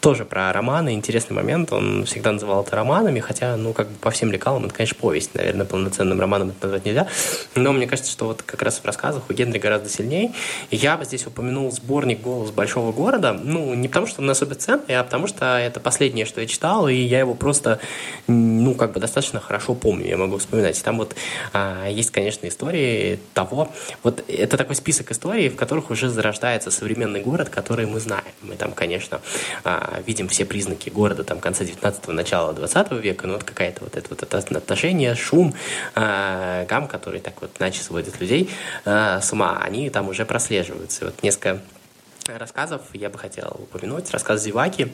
тоже 0.02 0.26
про 0.26 0.52
романы, 0.52 0.94
интересный 0.94 1.36
момент, 1.36 1.72
он 1.72 2.06
всегда 2.06 2.32
называл 2.32 2.64
это 2.64 2.76
романами, 2.76 3.20
хотя, 3.20 3.56
ну, 3.56 3.72
как 3.72 3.88
бы 3.88 3.96
по 4.00 4.10
всем 4.10 4.32
лекалам 4.32 4.66
это, 4.66 4.74
конечно, 4.74 4.98
повесть, 5.00 5.36
наверное, 5.36 5.66
полноценным 5.66 6.20
романом 6.20 6.50
это 6.50 6.68
назвать 6.68 6.86
нельзя, 6.86 7.08
но 7.56 7.72
мне 7.72 7.86
кажется, 7.86 8.12
что 8.12 8.26
вот 8.26 8.42
как 8.42 8.64
раз 8.64 8.80
в 8.80 8.86
рассказах 8.86 9.24
у 9.30 9.34
Генри 9.34 9.60
гораздо 9.60 9.90
сильнее. 9.90 10.34
Я 10.72 10.98
бы 10.98 11.06
здесь 11.06 11.28
упомянул 11.28 11.72
сборник 11.72 12.22
«Голос 12.22 12.50
большого 12.50 12.92
города», 12.92 13.34
ну, 13.34 13.76
не 13.76 13.88
потому, 13.88 14.08
что 14.08 14.22
он 14.22 14.30
особо 14.30 14.56
ценный, 14.56 14.98
а 14.98 15.04
потому 15.04 15.28
что 15.28 15.58
это 15.60 15.80
последнее, 15.80 16.26
что 16.26 16.42
я 16.42 16.48
читал, 16.48 16.88
и 16.88 16.96
я 16.96 17.20
его 17.20 17.36
просто, 17.36 17.80
ну, 18.28 18.74
как 18.74 18.94
бы 18.94 19.00
достаточно 19.00 19.40
хорошо 19.40 19.76
помню, 19.76 20.08
я 20.08 20.18
могу 20.18 20.40
вспоминать. 20.40 20.82
Там 20.84 20.98
вот 20.98 21.16
а, 21.54 21.88
есть, 21.88 22.10
конечно, 22.10 22.48
истории 22.48 23.20
того, 23.36 23.72
вот 24.02 24.24
это 24.28 24.58
такой 24.58 24.76
список 24.76 25.12
историй, 25.12 25.50
в 25.50 25.56
которых 25.56 25.92
уже 25.92 26.10
зарождается 26.10 26.72
современный 26.72 27.22
город, 27.22 27.50
который 27.50 27.86
мы 27.86 28.00
знаем. 28.00 28.24
Мы 28.42 28.56
там, 28.56 28.72
конечно, 28.72 29.22
а, 29.64 29.91
видим 30.06 30.28
все 30.28 30.46
признаки 30.46 30.90
города 30.90 31.24
там 31.24 31.40
конца 31.40 31.64
19-го, 31.64 32.12
начала 32.12 32.54
20 32.54 32.92
века, 32.94 33.28
но 33.28 33.34
вот 33.34 33.44
какая-то 33.44 33.84
вот 33.84 33.96
это 33.96 34.08
вот 34.10 34.24
это 34.24 34.38
отношение, 34.38 35.16
шум, 35.16 35.54
а, 35.96 36.66
гам, 36.66 36.88
который 36.88 37.20
так 37.20 37.42
вот 37.42 37.52
иначе 37.60 37.82
сводит 37.82 38.20
людей 38.20 38.50
а, 38.86 39.22
с 39.22 39.32
ума, 39.34 39.60
они 39.62 39.90
там 39.90 40.10
уже 40.10 40.26
прослеживаются. 40.26 41.02
И 41.02 41.06
вот 41.06 41.24
несколько 41.24 41.60
рассказов 42.28 42.82
я 42.94 43.10
бы 43.10 43.18
хотел 43.18 43.48
упомянуть. 43.60 44.10
Рассказ 44.12 44.42
«Зеваки». 44.42 44.90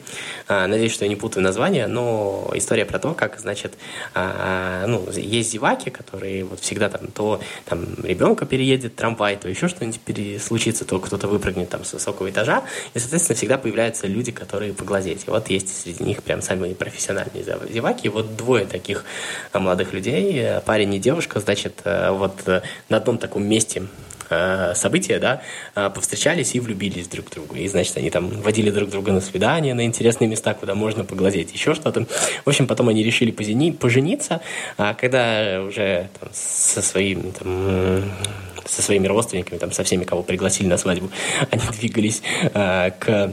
А, 0.46 0.66
надеюсь, 0.66 0.92
что 0.92 1.04
я 1.04 1.08
не 1.08 1.16
путаю 1.16 1.42
название, 1.42 1.86
но 1.86 2.50
история 2.54 2.84
про 2.84 2.98
то, 2.98 3.14
как, 3.14 3.38
значит, 3.38 3.74
а, 4.14 4.86
ну, 4.86 5.08
есть 5.12 5.50
зеваки, 5.50 5.90
которые 5.90 6.44
вот 6.44 6.60
всегда 6.60 6.88
там 6.88 7.08
то 7.08 7.40
там 7.64 7.86
ребенка 8.02 8.46
переедет 8.46 8.96
трамвай, 8.96 9.36
то 9.36 9.48
еще 9.48 9.68
что-нибудь 9.68 10.42
случится, 10.42 10.84
то 10.84 10.98
кто-то 10.98 11.28
выпрыгнет 11.28 11.68
там 11.68 11.84
с 11.84 11.92
высокого 11.92 12.30
этажа, 12.30 12.64
и, 12.94 12.98
соответственно, 12.98 13.36
всегда 13.36 13.58
появляются 13.58 14.06
люди, 14.06 14.32
которые 14.32 14.72
поглазеть. 14.72 15.24
И 15.26 15.30
вот 15.30 15.48
есть 15.50 15.82
среди 15.82 16.04
них 16.04 16.22
прям 16.22 16.42
самые 16.42 16.74
профессиональные 16.74 17.44
зеваки. 17.44 18.06
И 18.06 18.08
вот 18.08 18.36
двое 18.36 18.66
таких 18.66 19.04
молодых 19.52 19.92
людей, 19.92 20.60
парень 20.64 20.94
и 20.94 20.98
девушка, 20.98 21.40
значит, 21.40 21.82
вот 21.84 22.42
э, 22.46 22.62
на 22.88 22.96
одном 22.96 23.18
таком 23.18 23.46
месте 23.46 23.88
Э, 24.30 24.74
события, 24.74 25.18
да, 25.18 25.42
э, 25.74 25.90
повстречались 25.94 26.54
и 26.54 26.60
влюбились 26.60 27.08
друг 27.08 27.26
в 27.26 27.30
друга. 27.30 27.56
И, 27.56 27.66
значит, 27.68 27.96
они 27.96 28.10
там 28.10 28.28
водили 28.28 28.70
друг 28.70 28.90
друга 28.90 29.12
на 29.12 29.20
свидания, 29.20 29.72
на 29.74 29.84
интересные 29.84 30.28
места, 30.28 30.52
куда 30.54 30.74
можно 30.74 31.04
поглазеть, 31.04 31.52
еще 31.52 31.74
что-то. 31.74 32.04
В 32.44 32.48
общем, 32.48 32.66
потом 32.66 32.88
они 32.88 33.02
решили 33.02 33.30
пожениться, 33.30 34.40
а 34.76 34.92
когда 34.94 35.62
уже 35.62 36.10
там, 36.20 36.28
со 36.32 36.82
своим 36.82 37.32
там, 37.32 38.04
со 38.66 38.82
своими 38.82 39.06
родственниками, 39.06 39.58
там, 39.58 39.72
со 39.72 39.82
всеми, 39.82 40.04
кого 40.04 40.22
пригласили 40.22 40.66
на 40.66 40.76
свадьбу, 40.76 41.10
они 41.50 41.62
двигались 41.78 42.22
э, 42.52 42.90
к 42.98 43.32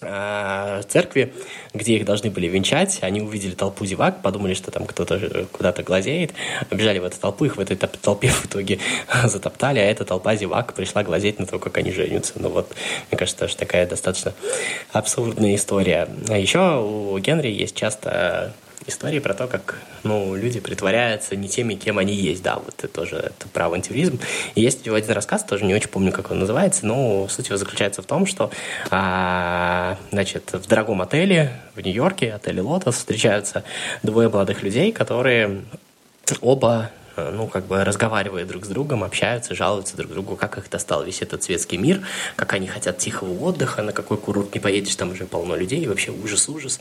церкви, 0.00 1.32
где 1.74 1.96
их 1.96 2.04
должны 2.04 2.30
были 2.30 2.46
венчать. 2.46 2.98
Они 3.02 3.20
увидели 3.20 3.54
толпу 3.54 3.84
зевак, 3.84 4.22
подумали, 4.22 4.54
что 4.54 4.70
там 4.70 4.86
кто-то 4.86 5.46
куда-то 5.50 5.82
глазеет, 5.82 6.34
бежали 6.70 7.00
в 7.00 7.04
эту 7.04 7.18
толпу, 7.18 7.46
их 7.46 7.56
в 7.56 7.60
этой 7.60 7.76
толпе 7.76 8.28
в 8.28 8.46
итоге 8.46 8.78
затоптали, 9.24 9.80
а 9.80 9.82
эта 9.82 10.04
толпа 10.04 10.36
зевак 10.36 10.74
пришла 10.74 11.02
глазеть 11.02 11.40
на 11.40 11.46
то, 11.46 11.58
как 11.58 11.78
они 11.78 11.90
женятся. 11.90 12.34
Ну 12.36 12.48
вот, 12.48 12.72
мне 13.10 13.18
кажется, 13.18 13.40
тоже 13.40 13.56
такая 13.56 13.86
достаточно 13.86 14.34
абсурдная 14.92 15.56
история. 15.56 16.08
А 16.28 16.38
еще 16.38 16.80
у 16.80 17.18
Генри 17.18 17.48
есть 17.48 17.74
часто 17.74 18.54
истории 18.88 19.18
про 19.18 19.34
то, 19.34 19.46
как 19.46 19.78
ну, 20.02 20.34
люди 20.34 20.60
притворяются 20.60 21.36
не 21.36 21.48
теми, 21.48 21.74
кем 21.74 21.98
они 21.98 22.14
есть. 22.14 22.42
Да, 22.42 22.56
вот 22.56 22.74
это 22.78 22.88
тоже 22.88 23.16
это 23.16 23.48
про 23.52 23.66
авантюризм. 23.66 24.18
И 24.54 24.62
есть 24.62 24.86
один 24.86 25.10
рассказ, 25.12 25.44
тоже 25.44 25.64
не 25.64 25.74
очень 25.74 25.88
помню, 25.88 26.12
как 26.12 26.30
он 26.30 26.38
называется, 26.38 26.86
но 26.86 27.28
суть 27.28 27.48
его 27.48 27.56
заключается 27.56 28.02
в 28.02 28.06
том, 28.06 28.26
что 28.26 28.50
а, 28.90 29.96
значит, 30.10 30.52
в 30.52 30.66
дорогом 30.66 31.02
отеле 31.02 31.60
в 31.74 31.80
Нью-Йорке, 31.80 32.32
отеле 32.32 32.62
«Лотос», 32.62 32.96
встречаются 32.96 33.64
двое 34.02 34.28
молодых 34.28 34.62
людей, 34.62 34.92
которые 34.92 35.62
оба 36.40 36.90
ну, 37.32 37.46
как 37.46 37.66
бы 37.66 37.84
разговаривают 37.84 38.48
друг 38.48 38.64
с 38.64 38.68
другом, 38.68 39.04
общаются, 39.04 39.54
жалуются 39.54 39.96
друг 39.96 40.10
другу, 40.10 40.36
как 40.36 40.58
их 40.58 40.68
достал 40.68 41.04
весь 41.04 41.22
этот 41.22 41.42
светский 41.42 41.78
мир, 41.78 42.00
как 42.36 42.52
они 42.52 42.66
хотят 42.66 42.98
тихого 42.98 43.32
отдыха, 43.44 43.82
на 43.82 43.92
какой 43.92 44.16
курорт 44.18 44.54
не 44.54 44.60
поедешь, 44.60 44.94
там 44.96 45.12
уже 45.12 45.26
полно 45.26 45.56
людей, 45.56 45.86
вообще 45.86 46.10
ужас-ужас. 46.10 46.80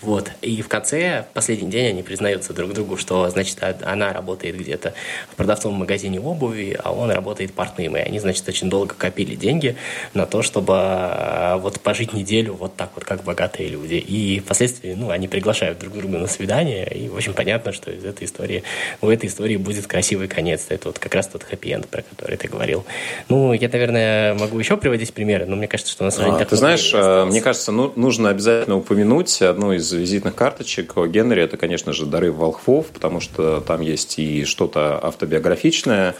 Вот. 0.00 0.30
И 0.42 0.62
в 0.62 0.68
конце, 0.68 1.26
в 1.30 1.34
последний 1.34 1.70
день 1.70 1.88
они 1.88 2.02
признаются 2.02 2.52
друг 2.52 2.72
другу, 2.72 2.96
что, 2.96 3.28
значит, 3.28 3.58
она 3.82 4.12
работает 4.12 4.56
где-то 4.56 4.94
в 5.30 5.34
продавцовом 5.34 5.78
магазине 5.78 6.20
обуви, 6.20 6.78
а 6.82 6.92
он 6.92 7.10
работает 7.10 7.52
портным. 7.52 7.96
И 7.96 8.00
они, 8.00 8.18
значит, 8.20 8.48
очень 8.48 8.70
долго 8.70 8.94
копили 8.94 9.34
деньги 9.34 9.76
на 10.14 10.26
то, 10.26 10.42
чтобы 10.42 10.74
э, 10.76 11.56
вот 11.56 11.80
пожить 11.80 12.12
неделю 12.12 12.54
вот 12.54 12.76
так 12.76 12.90
вот, 12.94 13.04
как 13.04 13.24
богатые 13.24 13.68
люди. 13.68 13.94
И 13.94 14.40
впоследствии, 14.40 14.94
ну, 14.94 15.10
они 15.10 15.28
приглашают 15.28 15.78
друг 15.78 15.94
друга 15.94 16.18
на 16.18 16.26
свидание, 16.26 16.86
и, 16.86 17.08
общем, 17.16 17.34
понятно, 17.34 17.72
что 17.72 17.90
из 17.90 18.04
этой 18.04 18.24
истории, 18.24 18.62
у 19.00 19.08
этой 19.08 19.28
истории 19.28 19.56
будет 19.56 19.75
будет 19.76 19.86
красивый 19.86 20.28
конец. 20.28 20.66
Это 20.68 20.88
вот 20.88 20.98
как 20.98 21.14
раз 21.14 21.28
тот 21.28 21.42
хэппи-энд, 21.42 21.88
про 21.88 22.02
который 22.02 22.36
ты 22.36 22.48
говорил. 22.48 22.84
Ну, 23.28 23.52
я, 23.52 23.68
наверное, 23.68 24.34
могу 24.34 24.58
еще 24.58 24.76
приводить 24.76 25.12
примеры, 25.12 25.46
но 25.46 25.56
мне 25.56 25.68
кажется, 25.68 25.92
что 25.92 26.04
у 26.04 26.06
нас 26.06 26.18
а, 26.18 26.44
Ты 26.44 26.56
знаешь, 26.56 26.90
а, 26.94 27.26
мне 27.26 27.40
кажется, 27.40 27.72
ну, 27.72 27.92
нужно 27.96 28.30
обязательно 28.30 28.76
упомянуть 28.76 29.40
одну 29.42 29.72
из 29.72 29.90
визитных 29.92 30.34
карточек 30.34 30.96
о 30.96 31.06
Генри. 31.06 31.42
Это, 31.42 31.56
конечно 31.56 31.92
же, 31.92 32.06
«Дары 32.06 32.32
волхвов», 32.32 32.86
потому 32.86 33.20
что 33.20 33.60
там 33.60 33.80
есть 33.80 34.18
и 34.18 34.44
что-то 34.44 34.98
автобиографичное, 35.02 36.14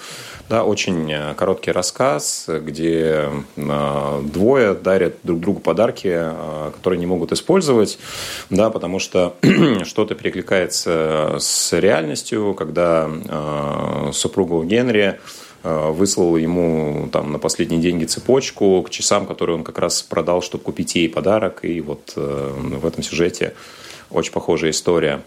да, 0.48 0.64
очень 0.64 1.10
э, 1.10 1.34
короткий 1.34 1.72
рассказ, 1.72 2.46
где 2.48 3.30
э, 3.56 4.22
двое 4.22 4.74
дарят 4.74 5.16
друг 5.24 5.40
другу 5.40 5.60
подарки, 5.60 6.10
э, 6.12 6.70
которые 6.74 7.00
не 7.00 7.06
могут 7.06 7.32
использовать, 7.32 7.98
да, 8.50 8.70
потому 8.70 8.98
что 8.98 9.34
что-то 9.84 10.14
перекликается 10.14 11.36
с 11.40 11.72
реальностью, 11.78 12.54
когда 12.54 13.10
супругу 14.12 14.62
Генри 14.64 15.20
выслал 15.62 16.36
ему 16.36 17.08
там 17.12 17.32
на 17.32 17.38
последние 17.38 17.80
деньги 17.80 18.04
цепочку 18.04 18.82
к 18.82 18.90
часам, 18.90 19.26
которые 19.26 19.56
он 19.56 19.64
как 19.64 19.78
раз 19.78 20.02
продал, 20.02 20.42
чтобы 20.42 20.62
купить 20.62 20.94
ей 20.94 21.08
подарок. 21.08 21.64
И 21.64 21.80
вот 21.80 22.12
в 22.14 22.86
этом 22.86 23.02
сюжете 23.02 23.54
очень 24.10 24.32
похожая 24.32 24.70
история. 24.70 25.22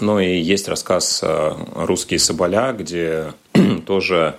Ну 0.00 0.18
и 0.18 0.38
есть 0.38 0.68
рассказ 0.68 1.22
«Русские 1.74 2.18
соболя», 2.18 2.72
где 2.72 3.32
тоже 3.86 4.36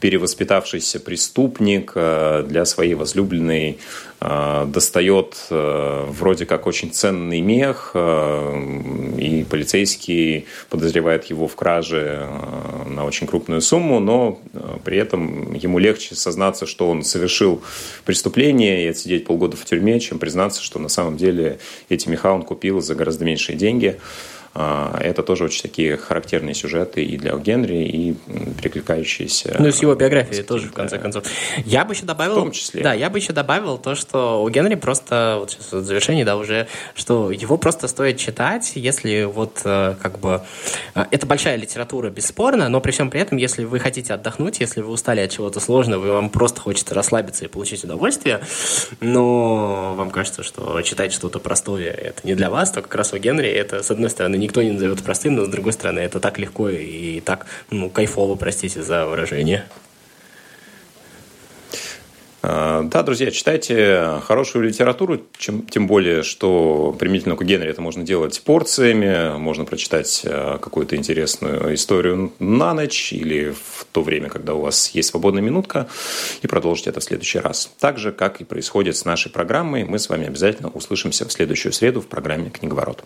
перевоспитавшийся 0.00 1.00
преступник 1.00 1.92
э, 1.94 2.44
для 2.46 2.64
своей 2.64 2.94
возлюбленной 2.94 3.78
э, 4.20 4.66
достает 4.66 5.36
э, 5.50 6.04
вроде 6.08 6.46
как 6.46 6.66
очень 6.66 6.90
ценный 6.90 7.40
мех, 7.40 7.92
и 7.94 9.46
полицейский 9.48 10.46
подозревает 10.68 11.24
его 11.26 11.48
в 11.48 11.56
краже 11.56 12.26
на 12.86 13.04
очень 13.04 13.26
крупную 13.26 13.60
сумму, 13.60 14.00
но 14.00 14.40
при 14.84 14.98
этом 14.98 15.54
ему 15.54 15.78
легче 15.78 16.14
сознаться, 16.14 16.66
что 16.66 16.88
он 16.88 17.02
совершил 17.02 17.62
преступление 18.04 18.84
и 18.84 18.88
отсидеть 18.88 19.24
полгода 19.24 19.56
в 19.56 19.64
тюрьме, 19.64 20.00
чем 20.00 20.18
признаться, 20.18 20.62
что 20.62 20.78
на 20.78 20.88
самом 20.88 21.16
деле 21.16 21.58
эти 21.88 22.08
меха 22.08 22.32
он 22.32 22.42
купил 22.42 22.80
за 22.80 22.94
гораздо 22.94 23.24
меньшие 23.24 23.56
деньги. 23.56 23.98
А, 24.58 24.98
это 25.02 25.22
тоже 25.22 25.44
очень 25.44 25.60
такие 25.60 25.98
характерные 25.98 26.54
сюжеты 26.54 27.04
и 27.04 27.18
для 27.18 27.36
Генри, 27.36 27.84
и 27.84 28.16
перекликающиеся. 28.62 29.56
Ну, 29.58 29.68
и 29.68 29.70
с 29.70 29.82
его 29.82 29.94
биографией 29.94 30.42
тоже, 30.42 30.68
в 30.68 30.72
конце 30.72 30.98
концов. 30.98 31.24
Я 31.66 31.84
бы 31.84 31.92
еще 31.92 32.06
добавил... 32.06 32.32
В 32.32 32.36
том 32.36 32.52
числе. 32.52 32.82
Да, 32.82 32.94
я 32.94 33.10
бы 33.10 33.18
еще 33.18 33.34
добавил 33.34 33.76
то, 33.76 33.94
что 33.94 34.42
у 34.42 34.48
Генри 34.48 34.76
просто, 34.76 35.36
вот 35.40 35.50
сейчас 35.50 35.72
в 35.72 35.84
завершении, 35.84 36.24
да, 36.24 36.38
уже, 36.38 36.68
что 36.94 37.30
его 37.30 37.58
просто 37.58 37.86
стоит 37.86 38.16
читать, 38.16 38.72
если 38.76 39.24
вот 39.24 39.60
э, 39.66 39.94
как 40.00 40.20
бы... 40.20 40.40
Э, 40.94 41.04
это 41.10 41.26
большая 41.26 41.56
литература, 41.56 42.08
бесспорно, 42.08 42.70
но 42.70 42.80
при 42.80 42.92
всем 42.92 43.10
при 43.10 43.20
этом, 43.20 43.36
если 43.36 43.64
вы 43.64 43.78
хотите 43.78 44.14
отдохнуть, 44.14 44.60
если 44.60 44.80
вы 44.80 44.90
устали 44.90 45.20
от 45.20 45.30
чего-то 45.30 45.60
сложного, 45.60 46.06
и 46.06 46.10
вам 46.10 46.30
просто 46.30 46.62
хочется 46.62 46.94
расслабиться 46.94 47.44
и 47.44 47.48
получить 47.48 47.84
удовольствие, 47.84 48.40
но 49.00 49.94
вам 49.98 50.10
кажется, 50.10 50.42
что 50.42 50.80
читать 50.80 51.12
что-то 51.12 51.40
простое 51.40 51.90
это 51.90 52.26
не 52.26 52.34
для 52.34 52.48
вас, 52.48 52.70
то 52.70 52.80
как 52.80 52.94
раз 52.94 53.12
у 53.12 53.18
Генри 53.18 53.48
это, 53.48 53.82
с 53.82 53.90
одной 53.90 54.08
стороны, 54.08 54.45
никто 54.46 54.62
не 54.62 54.70
назовет 54.70 55.02
простым, 55.02 55.34
но 55.34 55.44
с 55.44 55.48
другой 55.48 55.72
стороны, 55.72 55.98
это 56.00 56.20
так 56.20 56.38
легко 56.38 56.68
и 56.68 57.20
так 57.20 57.46
ну, 57.70 57.90
кайфово, 57.90 58.36
простите 58.36 58.82
за 58.82 59.04
выражение. 59.06 59.64
А, 62.42 62.82
да, 62.84 63.02
друзья, 63.02 63.32
читайте 63.32 64.20
хорошую 64.22 64.66
литературу, 64.66 65.20
чем, 65.36 65.62
тем 65.62 65.88
более, 65.88 66.22
что 66.22 66.94
применительно 66.96 67.34
к 67.34 67.42
Генри 67.42 67.68
это 67.68 67.82
можно 67.82 68.04
делать 68.04 68.40
порциями, 68.44 69.36
можно 69.36 69.64
прочитать 69.64 70.22
а, 70.24 70.58
какую-то 70.58 70.94
интересную 70.94 71.74
историю 71.74 72.32
на 72.38 72.72
ночь 72.72 73.12
или 73.12 73.50
в 73.50 73.84
то 73.90 74.02
время, 74.02 74.28
когда 74.28 74.54
у 74.54 74.60
вас 74.60 74.90
есть 74.90 75.08
свободная 75.08 75.42
минутка, 75.42 75.88
и 76.42 76.46
продолжить 76.46 76.86
это 76.86 77.00
в 77.00 77.04
следующий 77.04 77.40
раз. 77.40 77.72
Так 77.80 77.98
же, 77.98 78.12
как 78.12 78.40
и 78.40 78.44
происходит 78.44 78.96
с 78.96 79.04
нашей 79.04 79.32
программой, 79.32 79.82
мы 79.82 79.98
с 79.98 80.08
вами 80.08 80.28
обязательно 80.28 80.68
услышимся 80.68 81.26
в 81.26 81.32
следующую 81.32 81.72
среду 81.72 82.00
в 82.00 82.06
программе 82.06 82.50
«Книговорот». 82.50 83.02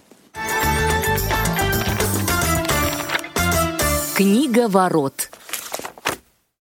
Книга 4.21 4.69
ворот. 4.69 5.31